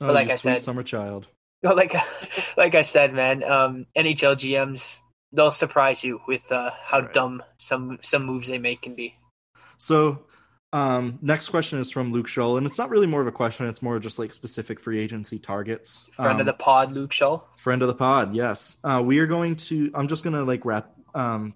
[0.00, 1.26] Oh, like you I said- summer child.
[1.64, 1.94] Like
[2.58, 4.98] like I said, man, um, NHL GMs
[5.32, 7.12] they'll surprise you with uh, how Right.
[7.14, 9.14] dumb some some moves they make can be.
[9.78, 10.26] So,
[10.74, 13.66] um, next question is from Luke Scholl, and it's not really more of a question;
[13.66, 16.10] it's more just like specific free agency targets.
[16.12, 17.44] Friend Um, of the pod, Luke Scholl.
[17.56, 20.90] friend of the pod yes uh we are going to i'm just gonna like wrap
[21.14, 21.54] um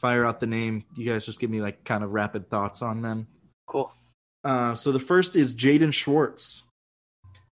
[0.00, 3.02] fire out the name you guys just give me like kind of rapid thoughts on
[3.02, 3.26] them
[3.66, 3.92] Cool.
[4.44, 6.62] uh so the first is jaden schwartz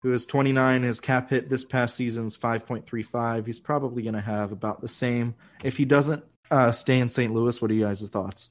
[0.03, 4.53] who is 29 his cap hit this past season is 5.35 he's probably gonna have
[4.53, 8.09] about the same if he doesn't uh stay in st louis what are you guys'
[8.11, 8.51] thoughts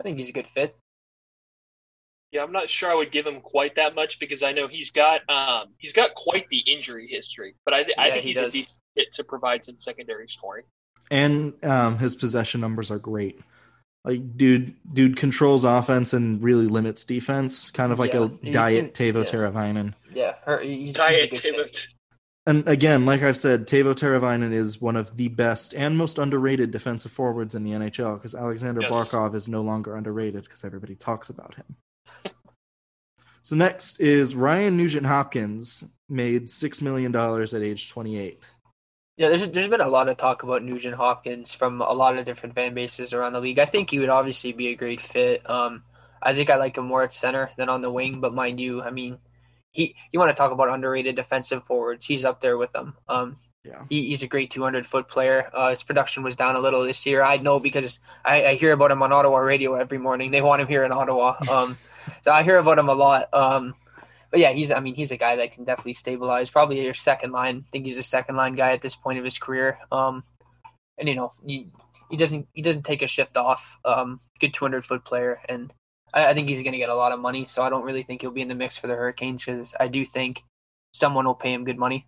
[0.00, 0.74] I think he's a good fit.
[2.32, 4.90] Yeah, I'm not sure I would give him quite that much because I know he's
[4.90, 8.38] got um he's got quite the injury history, but I, th- I think he he's
[8.38, 10.64] a decent fit to provide some secondary scoring.
[11.12, 13.38] And um his possession numbers are great
[14.04, 18.52] like dude dude controls offense and really limits defense kind of like Yeah, a he's
[18.54, 19.30] diet seen- Teuvo yeah.
[19.30, 19.94] Teravainen.
[20.12, 21.54] Yeah, her, he's, he's Diet good fit.
[21.54, 21.86] Tibet.
[22.44, 26.72] And again, like I've said, Teuvo Teravainen is one of the best and most underrated
[26.72, 28.90] defensive forwards in the NHL because Alexander Yes.
[28.90, 31.76] Barkov is no longer underrated because everybody talks about him.
[33.42, 38.40] so next is Ryan Nugent Hopkins made six million dollars at age twenty eight.
[39.22, 42.24] Yeah, there's there's been a lot of talk about Nugent Hopkins from a lot of
[42.24, 43.60] different fan bases around the league.
[43.60, 45.48] I think he would obviously be a great fit.
[45.48, 45.84] Um,
[46.20, 48.82] I think I like him more at center than on the wing, but mind you,
[48.82, 49.18] I mean,
[49.70, 52.04] he you want to talk about underrated defensive forwards?
[52.04, 52.96] He's up there with them.
[53.08, 53.84] Um, Yeah.
[53.88, 55.48] he, he's a great 200 foot player.
[55.54, 57.22] Uh, his production was down a little this year.
[57.22, 60.32] I know because I, I hear about him on Ottawa radio every morning.
[60.32, 61.36] They want him here in Ottawa.
[61.48, 61.78] Um,
[62.24, 63.32] so I hear about him a lot.
[63.32, 63.76] Um,
[64.32, 66.50] but yeah, he's I mean he's a guy that can definitely stabilize.
[66.50, 67.64] Probably your second line.
[67.66, 69.78] I think he's a second line guy at this point of his career.
[69.92, 70.24] Um,
[70.98, 71.68] and you know he
[72.10, 73.76] he doesn't he doesn't take a shift off.
[73.84, 75.70] Um, good 200 foot player, and
[76.14, 77.46] I, I think he's going to get a lot of money.
[77.46, 79.88] So I don't really think he'll be in the mix for the Hurricanes because I
[79.88, 80.42] do think
[80.94, 82.06] someone will pay him good money.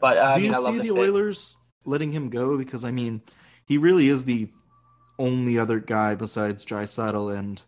[0.00, 0.90] But uh, I Do you I see the the.
[0.90, 2.58] Oilers letting him go?
[2.58, 3.22] Because I mean,
[3.64, 4.50] he really is the
[5.20, 7.62] only other guy besides Dry Draisaitl and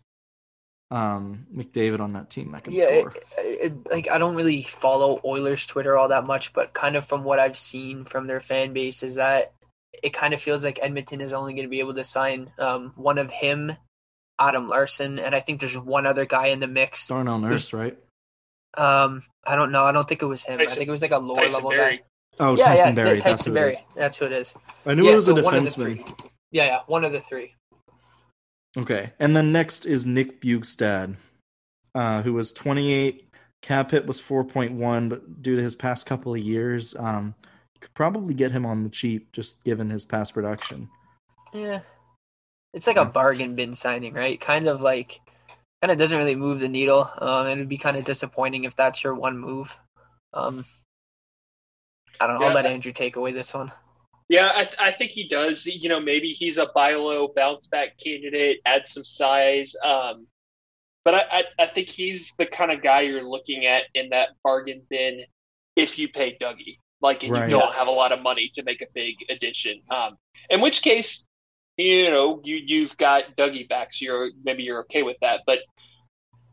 [0.93, 3.15] um, McDavid on that team that can yeah, score.
[3.39, 7.03] it, it, like I don't really follow Oilers Twitter all that much, but kind of
[7.05, 9.53] from what I've seen from their fan base is that
[10.03, 12.93] it kind of feels like Edmonton is only going to be able to sign um,
[12.95, 13.73] one of him,
[14.39, 17.07] Adam Larsson, and I think there's one other guy in the mix.
[17.07, 17.97] Darnell Nurse, right?
[18.75, 19.85] Um, I don't know.
[19.85, 20.59] I don't think it was him.
[20.59, 21.97] I think it was like a lower Tyson level Barrie.
[21.97, 22.03] guy.
[22.39, 23.21] Oh, yeah, Tyson yeah, Barrie.
[23.21, 23.69] Tyson That's who Barrie.
[23.69, 23.79] it is.
[23.95, 24.53] That's who it is.
[24.85, 25.75] I knew Yeah, it was a so one of the defenseman.
[25.75, 26.05] three.
[26.51, 27.55] Yeah, yeah, one of the three.
[28.77, 31.15] Okay, and then next is Nick Bjugstad,
[31.93, 33.29] uh, who was 28.
[33.61, 37.35] Cap hit was 4.1, but due to his past couple of years, um,
[37.75, 40.89] you could probably get him on the cheap, just given his past production.
[41.53, 41.81] Yeah.
[42.73, 44.41] It's like a bargain bin signing, right?
[44.41, 45.21] Kind of like
[45.81, 47.09] kind of doesn't really move the needle.
[47.19, 49.77] Um and it'd be kind of disappointing if that's your one move.
[50.33, 50.65] Um
[52.19, 53.71] I don't know, I'll let Andrew take away this one.
[54.33, 55.63] Yeah, I, th- I think he does.
[55.67, 59.75] You know, maybe he's a buy low, bounce back candidate, add some size.
[59.85, 60.25] Um,
[61.05, 64.29] but I, I, I think he's the kind of guy you're looking at in that
[64.43, 65.21] bargain bin
[65.75, 66.79] if you pay Dougie.
[66.99, 67.47] Like, and Right.
[67.47, 69.81] you don't have a lot of money to make a big addition.
[69.91, 70.17] Um,
[70.49, 71.23] in which case,
[71.77, 75.41] you know, you you've got Dougie back, so you're maybe you're okay with that.
[75.45, 75.59] But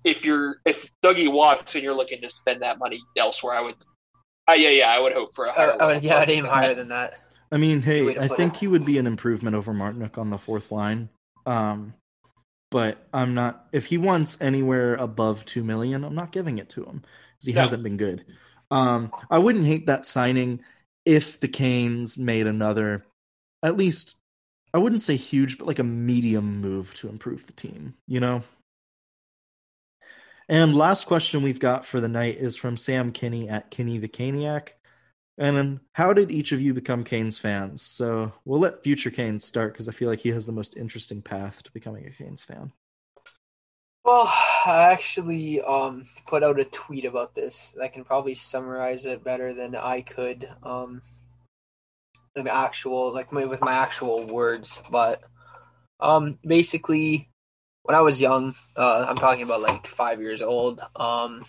[0.05, 3.77] if you're if Dougie walks and you're looking to spend that money elsewhere, I would,
[4.51, 5.81] uh, yeah, yeah, I would hope for a higher.
[5.81, 7.15] I would, yeah, I'd aim higher than that.
[7.53, 8.61] I mean, hey, I think it.
[8.61, 11.09] he would be an improvement over Martinook on the fourth line.
[11.47, 11.95] Um,
[12.71, 13.67] but I'm not.
[13.73, 17.53] If he wants anywhere above two million, I'm not giving it to him because he
[17.53, 17.61] No.
[17.63, 18.25] hasn't been good.
[18.71, 20.61] Um, I wouldn't hate that signing
[21.05, 23.05] if the Canes made another,
[23.65, 24.17] at least,
[24.73, 27.95] I wouldn't say huge, but like a medium move to improve the team.
[28.07, 28.45] You know.
[30.49, 34.09] And last question we've got for the night is from Sam Kinney at Kinney the
[34.09, 34.71] Caniac.
[35.41, 37.81] And then, how did each of you become Canes fans?
[37.81, 41.23] So we'll let future Canes start because I feel like he has the most interesting
[41.23, 42.73] path to becoming a Canes fan.
[44.05, 47.75] Well, I actually um, put out a tweet about this.
[47.83, 50.47] I can probably summarize it better than I could.
[50.63, 51.01] Um,
[52.37, 55.23] an actual, like my, with my actual words, but
[56.01, 57.31] um, basically,
[57.85, 60.83] when I was young, uh, I'm talking about like five years old.
[60.97, 61.47] Um,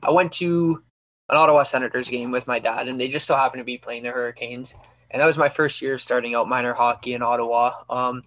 [0.00, 0.84] I went to
[1.28, 4.04] an Ottawa Senators game with my dad, and they just so happened to be playing
[4.04, 4.74] the Hurricanes.
[5.10, 7.72] And that was my first year starting out minor hockey in Ottawa.
[7.88, 8.22] Um,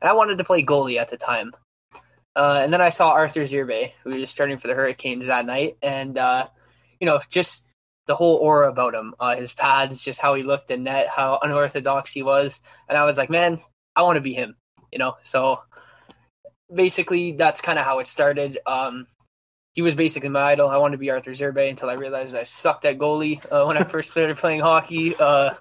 [0.00, 1.52] and I wanted to play goalie at the time.
[2.36, 5.76] Uh, and then I saw Arturs Irbe, who was starting for the Hurricanes that night,
[5.82, 6.48] and uh,
[7.00, 7.68] you know, just
[8.06, 11.38] the whole aura about him, uh, his pads, just how he looked in net, how
[11.42, 13.60] unorthodox he was, and I was like, man,
[13.94, 14.56] I want to be him,
[14.92, 15.14] you know.
[15.22, 15.60] So
[16.74, 18.58] basically, that's kind of how it started.
[18.66, 19.06] Um,
[19.74, 20.68] he was basically my idol.
[20.68, 23.76] I wanted to be Arturs Irbe until I realized I sucked at goalie uh, when
[23.76, 25.14] I first started playing hockey.
[25.16, 25.54] Uh,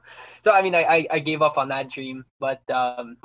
[0.43, 3.17] so I mean, I, I, I gave up on that dream, but um,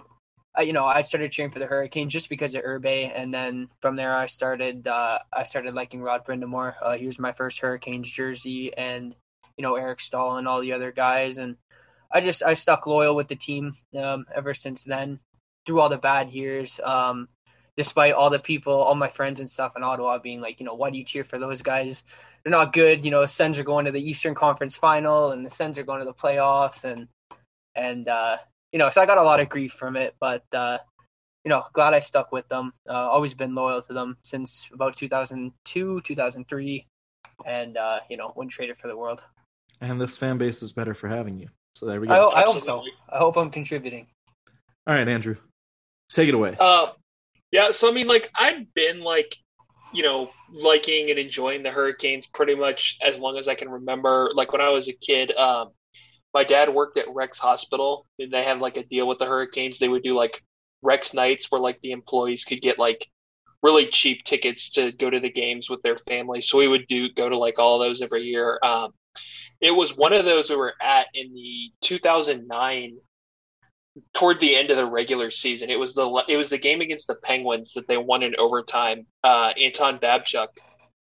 [0.57, 3.69] I, you know, I started cheering for the Hurricanes just because of Irbe, and then
[3.81, 6.75] from there I started uh, I started liking Rod Brind'Amour.
[6.83, 9.15] Uh, he was my first Hurricanes jersey, and
[9.57, 11.57] you know Eric Staal and all the other guys, and
[12.11, 15.21] I just I stuck loyal with the team um, ever since then.
[15.67, 17.29] Through all the bad years, um,
[17.79, 20.75] despite all the people, all my friends and stuff in Ottawa being like, you know,
[20.75, 22.03] why do you cheer for those guys?
[22.43, 23.05] They're not good.
[23.05, 25.85] You know, the Sens are going to the Eastern Conference Final, and the Sens are
[25.85, 27.07] going to the playoffs, and
[27.77, 28.39] and uh,
[28.73, 30.79] you know, so I got a lot of grief from it, but uh,
[31.45, 32.73] you know, glad I stuck with them.
[32.89, 36.87] Uh, always been loyal to them since about 2002, 2003,
[37.47, 39.23] and uh, you know, when traded for the world.
[39.81, 41.49] And this fan base is better for having you.
[41.77, 42.31] So there we go.
[42.31, 42.83] I hope so.
[43.09, 44.09] I hope I'm contributing.
[44.85, 45.37] All right, Andrew,
[46.13, 46.57] take it away.
[46.59, 46.89] Uh,
[47.51, 49.37] yeah, so I mean, like I've been like,
[49.93, 54.31] you know, liking and enjoying the Hurricanes pretty much as long as I can remember.
[54.35, 55.71] Like when I was a kid, um,
[56.35, 59.79] my dad worked at Rex Hospital, and they had like a deal with the Hurricanes.
[59.79, 60.43] They would do like
[60.83, 63.07] Rex nights where like the employees could get like
[63.63, 66.49] really cheap tickets to go to the games with their families.
[66.49, 68.59] So we would do go to like all those every year.
[68.63, 68.93] Um,
[69.61, 72.99] it was one of those we were at in the 2009
[74.15, 75.71] toward the end of the regular season.
[75.71, 79.07] It was the it was the game against the Penguins that they won in overtime.
[79.23, 80.49] Uh, Anton Babchuk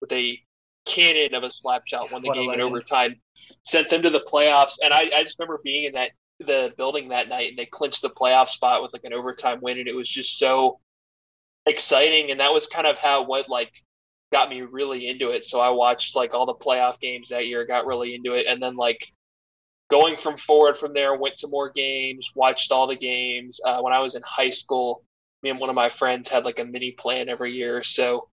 [0.00, 0.38] with a
[0.86, 3.16] cannon of a slap shot won the What game in overtime,
[3.64, 4.74] sent them to the playoffs.
[4.82, 6.10] And I, I just remember being in that
[6.40, 9.78] the building that night and they clinched the playoff spot with like an overtime win,
[9.78, 10.80] and it was just so
[11.66, 12.30] exciting.
[12.30, 13.72] And that was kind of how what like
[14.32, 15.44] got me really into it.
[15.44, 18.62] So I watched like all the playoff games that year, got really into it, and
[18.62, 18.98] then like
[19.90, 23.60] going from forward from there, went to more games, watched all the games.
[23.64, 25.04] Uh, when I was in high school,
[25.42, 27.82] me and one of my friends had like a mini plan every year.
[27.82, 28.28] So,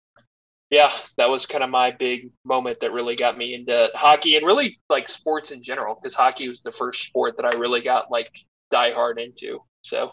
[0.70, 4.45] yeah, that was kind of my big moment that really got me into hockey and
[4.45, 8.09] really like sports in general because hockey was the first sport that I really got
[8.09, 8.32] like
[8.71, 9.59] die hard into.
[9.84, 10.12] So,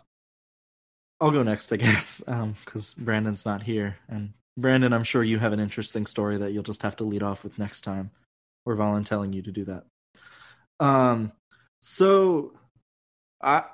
[1.21, 2.23] I'll go next, I guess,
[2.65, 3.97] because Brandon's not here.
[4.09, 7.23] And Brandon, I'm sure you have an interesting story that you'll just have to lead
[7.23, 8.11] off with next time.
[8.65, 9.85] We're volunteering you to do that.
[10.81, 11.33] Um,
[11.81, 12.53] so
[13.43, 13.65] I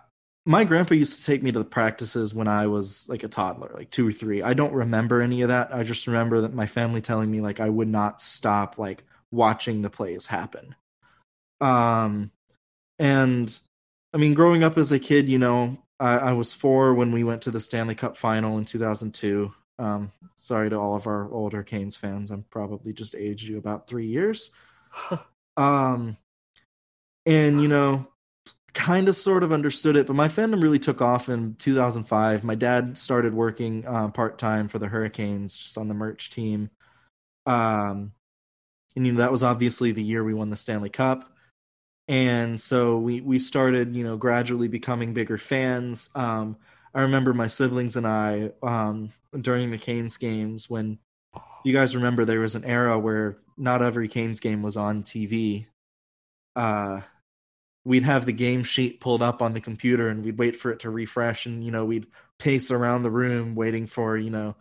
[0.46, 3.70] my grandpa used to take me to the practices when I was like a toddler,
[3.74, 4.42] like two or three.
[4.42, 5.74] I don't remember any of that.
[5.74, 9.82] I just remember that my family telling me like I would not stop like watching
[9.82, 10.74] the plays happen.
[11.60, 12.30] Um,
[12.98, 13.58] and
[14.12, 17.24] I mean, growing up as a kid, you know, I, I was four when we
[17.24, 19.52] went to the Stanley Cup final in 2002.
[19.78, 22.30] Um, sorry to all of our older Canes fans.
[22.30, 24.50] I'm probably just aged you about three years.
[25.56, 26.16] um,
[27.26, 28.06] and you know,
[28.74, 32.44] kind of sort of understood it, but my fandom really took off in 2005.
[32.44, 36.70] My dad started working uh, part time for the Hurricanes, just on the merch team.
[37.46, 38.12] Um,
[38.96, 41.32] and you know that was obviously the year we won the Stanley Cup,
[42.08, 46.10] and so we we started you know gradually becoming bigger fans.
[46.14, 46.56] Um,
[46.94, 50.98] I remember my siblings and I um, during the Canes games when
[51.64, 55.66] you guys remember there was an era where not every Canes game was on TV.
[56.54, 57.00] Uh,
[57.84, 60.80] we'd have the game sheet pulled up on the computer and we'd wait for it
[60.80, 62.06] to refresh and you know we'd
[62.38, 64.56] pace around the room waiting for you know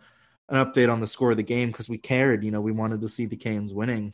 [0.48, 3.00] an update on the score of the game because we cared you know we wanted
[3.00, 4.12] to see the canes winning.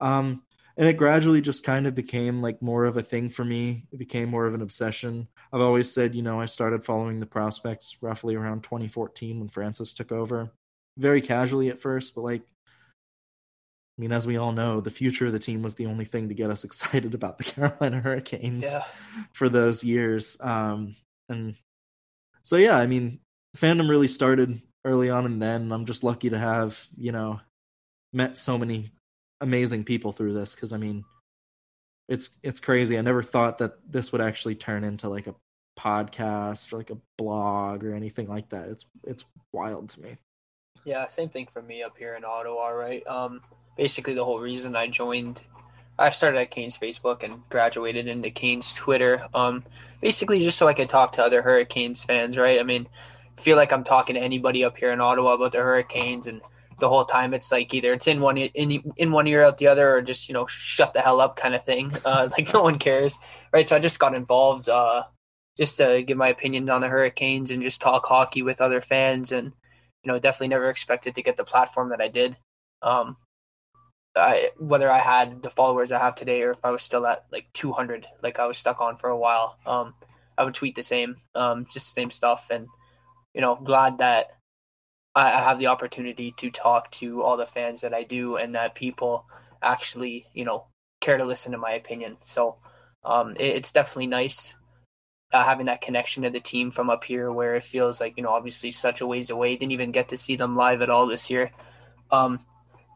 [0.00, 0.42] Um
[0.78, 3.84] and it gradually just kind of became like more of a thing for me.
[3.92, 5.28] It became more of an obsession.
[5.52, 9.92] I've always said you know i started following the prospects roughly around 2014 when francis
[9.92, 10.52] took over.
[10.96, 12.42] Very casually at first but like
[13.98, 16.28] I mean, as we all know, the future of the team was the only thing
[16.28, 18.82] to get us excited about the Carolina Hurricanes Yeah.
[19.32, 20.38] for those years.
[20.40, 20.96] Um,
[21.28, 21.54] and
[22.42, 23.20] so, yeah, I mean,
[23.56, 27.40] fandom really started early on, and then I'm just lucky to have, you know,
[28.12, 28.90] met so many
[29.40, 31.04] amazing people through this because, I mean,
[32.08, 32.98] it's it's crazy.
[32.98, 35.34] I never thought that this would actually turn into like a
[35.78, 38.68] podcast or like a blog or anything like that.
[38.68, 40.16] It's it's wild to me.
[40.84, 43.06] Yeah, same thing for me up here in Ottawa, right?
[43.06, 43.40] Um,
[43.76, 45.42] basically the whole reason I joined,
[45.98, 49.26] I started at Canes Facebook and graduated into Canes Twitter.
[49.34, 49.64] Um,
[50.00, 52.60] basically just so I could talk to other Hurricanes fans, right?
[52.60, 52.88] I mean,
[53.38, 56.40] feel like I'm talking to anybody up here in Ottawa about the Hurricanes, and
[56.80, 59.68] the whole time it's like either it's in one in in one ear out the
[59.68, 61.92] other, or just you know shut the hell up kind of thing.
[62.04, 63.16] Uh, like no one cares,
[63.52, 63.68] right?
[63.68, 65.04] So I just got involved, uh,
[65.56, 69.32] just to give my opinion on the Hurricanes and just talk hockey with other fans
[69.32, 69.52] and
[70.04, 72.36] you know, definitely never expected to get the platform that I did.
[72.82, 73.16] Um,
[74.14, 77.24] I, whether I had the followers I have today or if I was still at
[77.32, 79.94] like 200, like I was stuck on for a while, um,
[80.36, 82.48] I would tweet the same, um, just the same stuff.
[82.50, 82.66] And,
[83.34, 84.32] you know, glad that
[85.14, 88.54] I, I have the opportunity to talk to all the fans that I do and
[88.54, 89.26] that people
[89.62, 90.66] actually, you know,
[91.00, 92.18] care to listen to my opinion.
[92.24, 92.56] So
[93.04, 94.54] um, it, it's definitely nice
[95.32, 98.22] uh, having that connection to the team from up here where it feels like you
[98.22, 101.06] know obviously such a ways away didn't even get to see them live at all
[101.06, 101.50] this year
[102.10, 102.38] um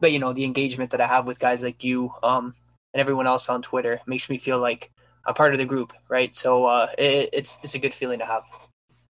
[0.01, 2.53] but you know the engagement that i have with guys like you um
[2.93, 4.91] and everyone else on twitter makes me feel like
[5.25, 8.25] i'm part of the group right so uh it, it's it's a good feeling to
[8.25, 8.43] have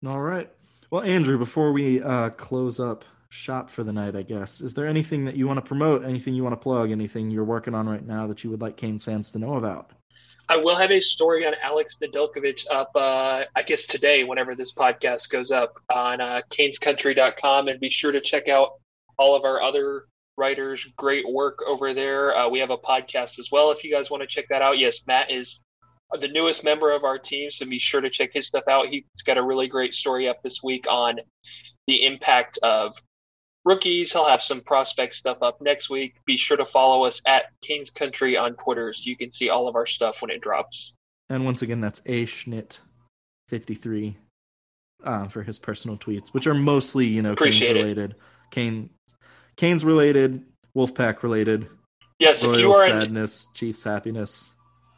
[0.06, 0.50] All right.
[0.92, 4.88] Well, Andrew, before we uh, close up shop for the night, I guess, is there
[4.88, 7.88] anything that you want to promote, anything you want to plug, anything you're working on
[7.88, 9.92] right now that you would like Canes fans to know about?
[10.48, 14.74] I will have a story on Alex Nedeljkovic up, uh, I guess today, whenever this
[14.74, 17.68] podcast goes up, on uh, canescountry.com.
[17.68, 18.80] And be sure to check out
[19.18, 20.06] all of our other
[20.40, 22.36] writers' great work over there.
[22.36, 24.80] Uh, we have a podcast as well if you guys want to check that out.
[24.80, 25.60] Yes, Matt is
[26.20, 28.88] the newest member of our team, so be sure to check his stuff out.
[28.88, 31.20] He's got a really great story up this week on
[31.86, 32.96] the impact of
[33.66, 34.12] rookies.
[34.12, 36.16] He'll have some prospect stuff up next week.
[36.26, 39.68] Be sure to follow us at Canes Country on Twitter so you can see all
[39.68, 40.94] of our stuff when it drops.
[41.30, 42.80] And once again, that's A Schnitt
[43.50, 44.18] 53
[45.04, 47.82] uh, for his personal tweets, which are mostly, you know, Canes Appreciate it.
[47.82, 48.16] related.
[48.52, 48.90] Kane,
[49.60, 51.68] Canes related, Wolfpack related,
[52.18, 54.54] Yes, if you are an sadness, Chiefs happiness.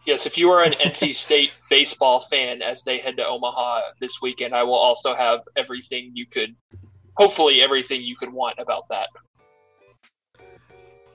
[0.05, 4.21] yes, if you are an NC State baseball fan as they head to Omaha this
[4.21, 6.55] weekend, I will also have everything you could
[7.17, 9.07] hopefully everything you could want about that.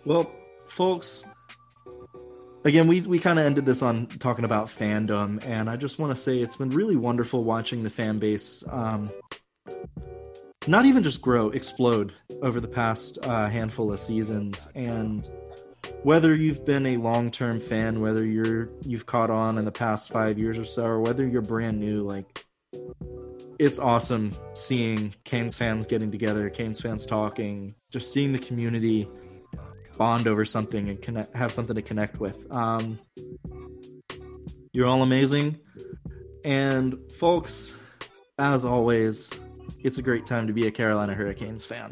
[0.04, 0.28] Well,
[0.66, 1.24] folks,
[2.64, 6.10] again, we, we kind of ended this on talking about fandom, and I just want
[6.12, 9.08] to say it's been really wonderful watching the fan base um,
[10.68, 12.12] not even just grow, explode
[12.42, 14.68] over the past uh, handful of seasons.
[14.74, 15.28] And
[16.02, 20.12] whether you've been a long term fan, whether you're you've caught on in the past
[20.12, 22.44] five years or so, or whether you're brand new, like
[23.58, 29.08] it's awesome seeing Canes fans getting together, Canes fans talking, just seeing the community
[29.96, 32.46] bond over something and connect, have something to connect with.
[32.54, 32.98] Um,
[34.72, 35.58] you're all amazing.
[36.44, 37.74] And folks,
[38.38, 39.32] as always,
[39.82, 41.90] it's a great time to be a Carolina Hurricanes fan.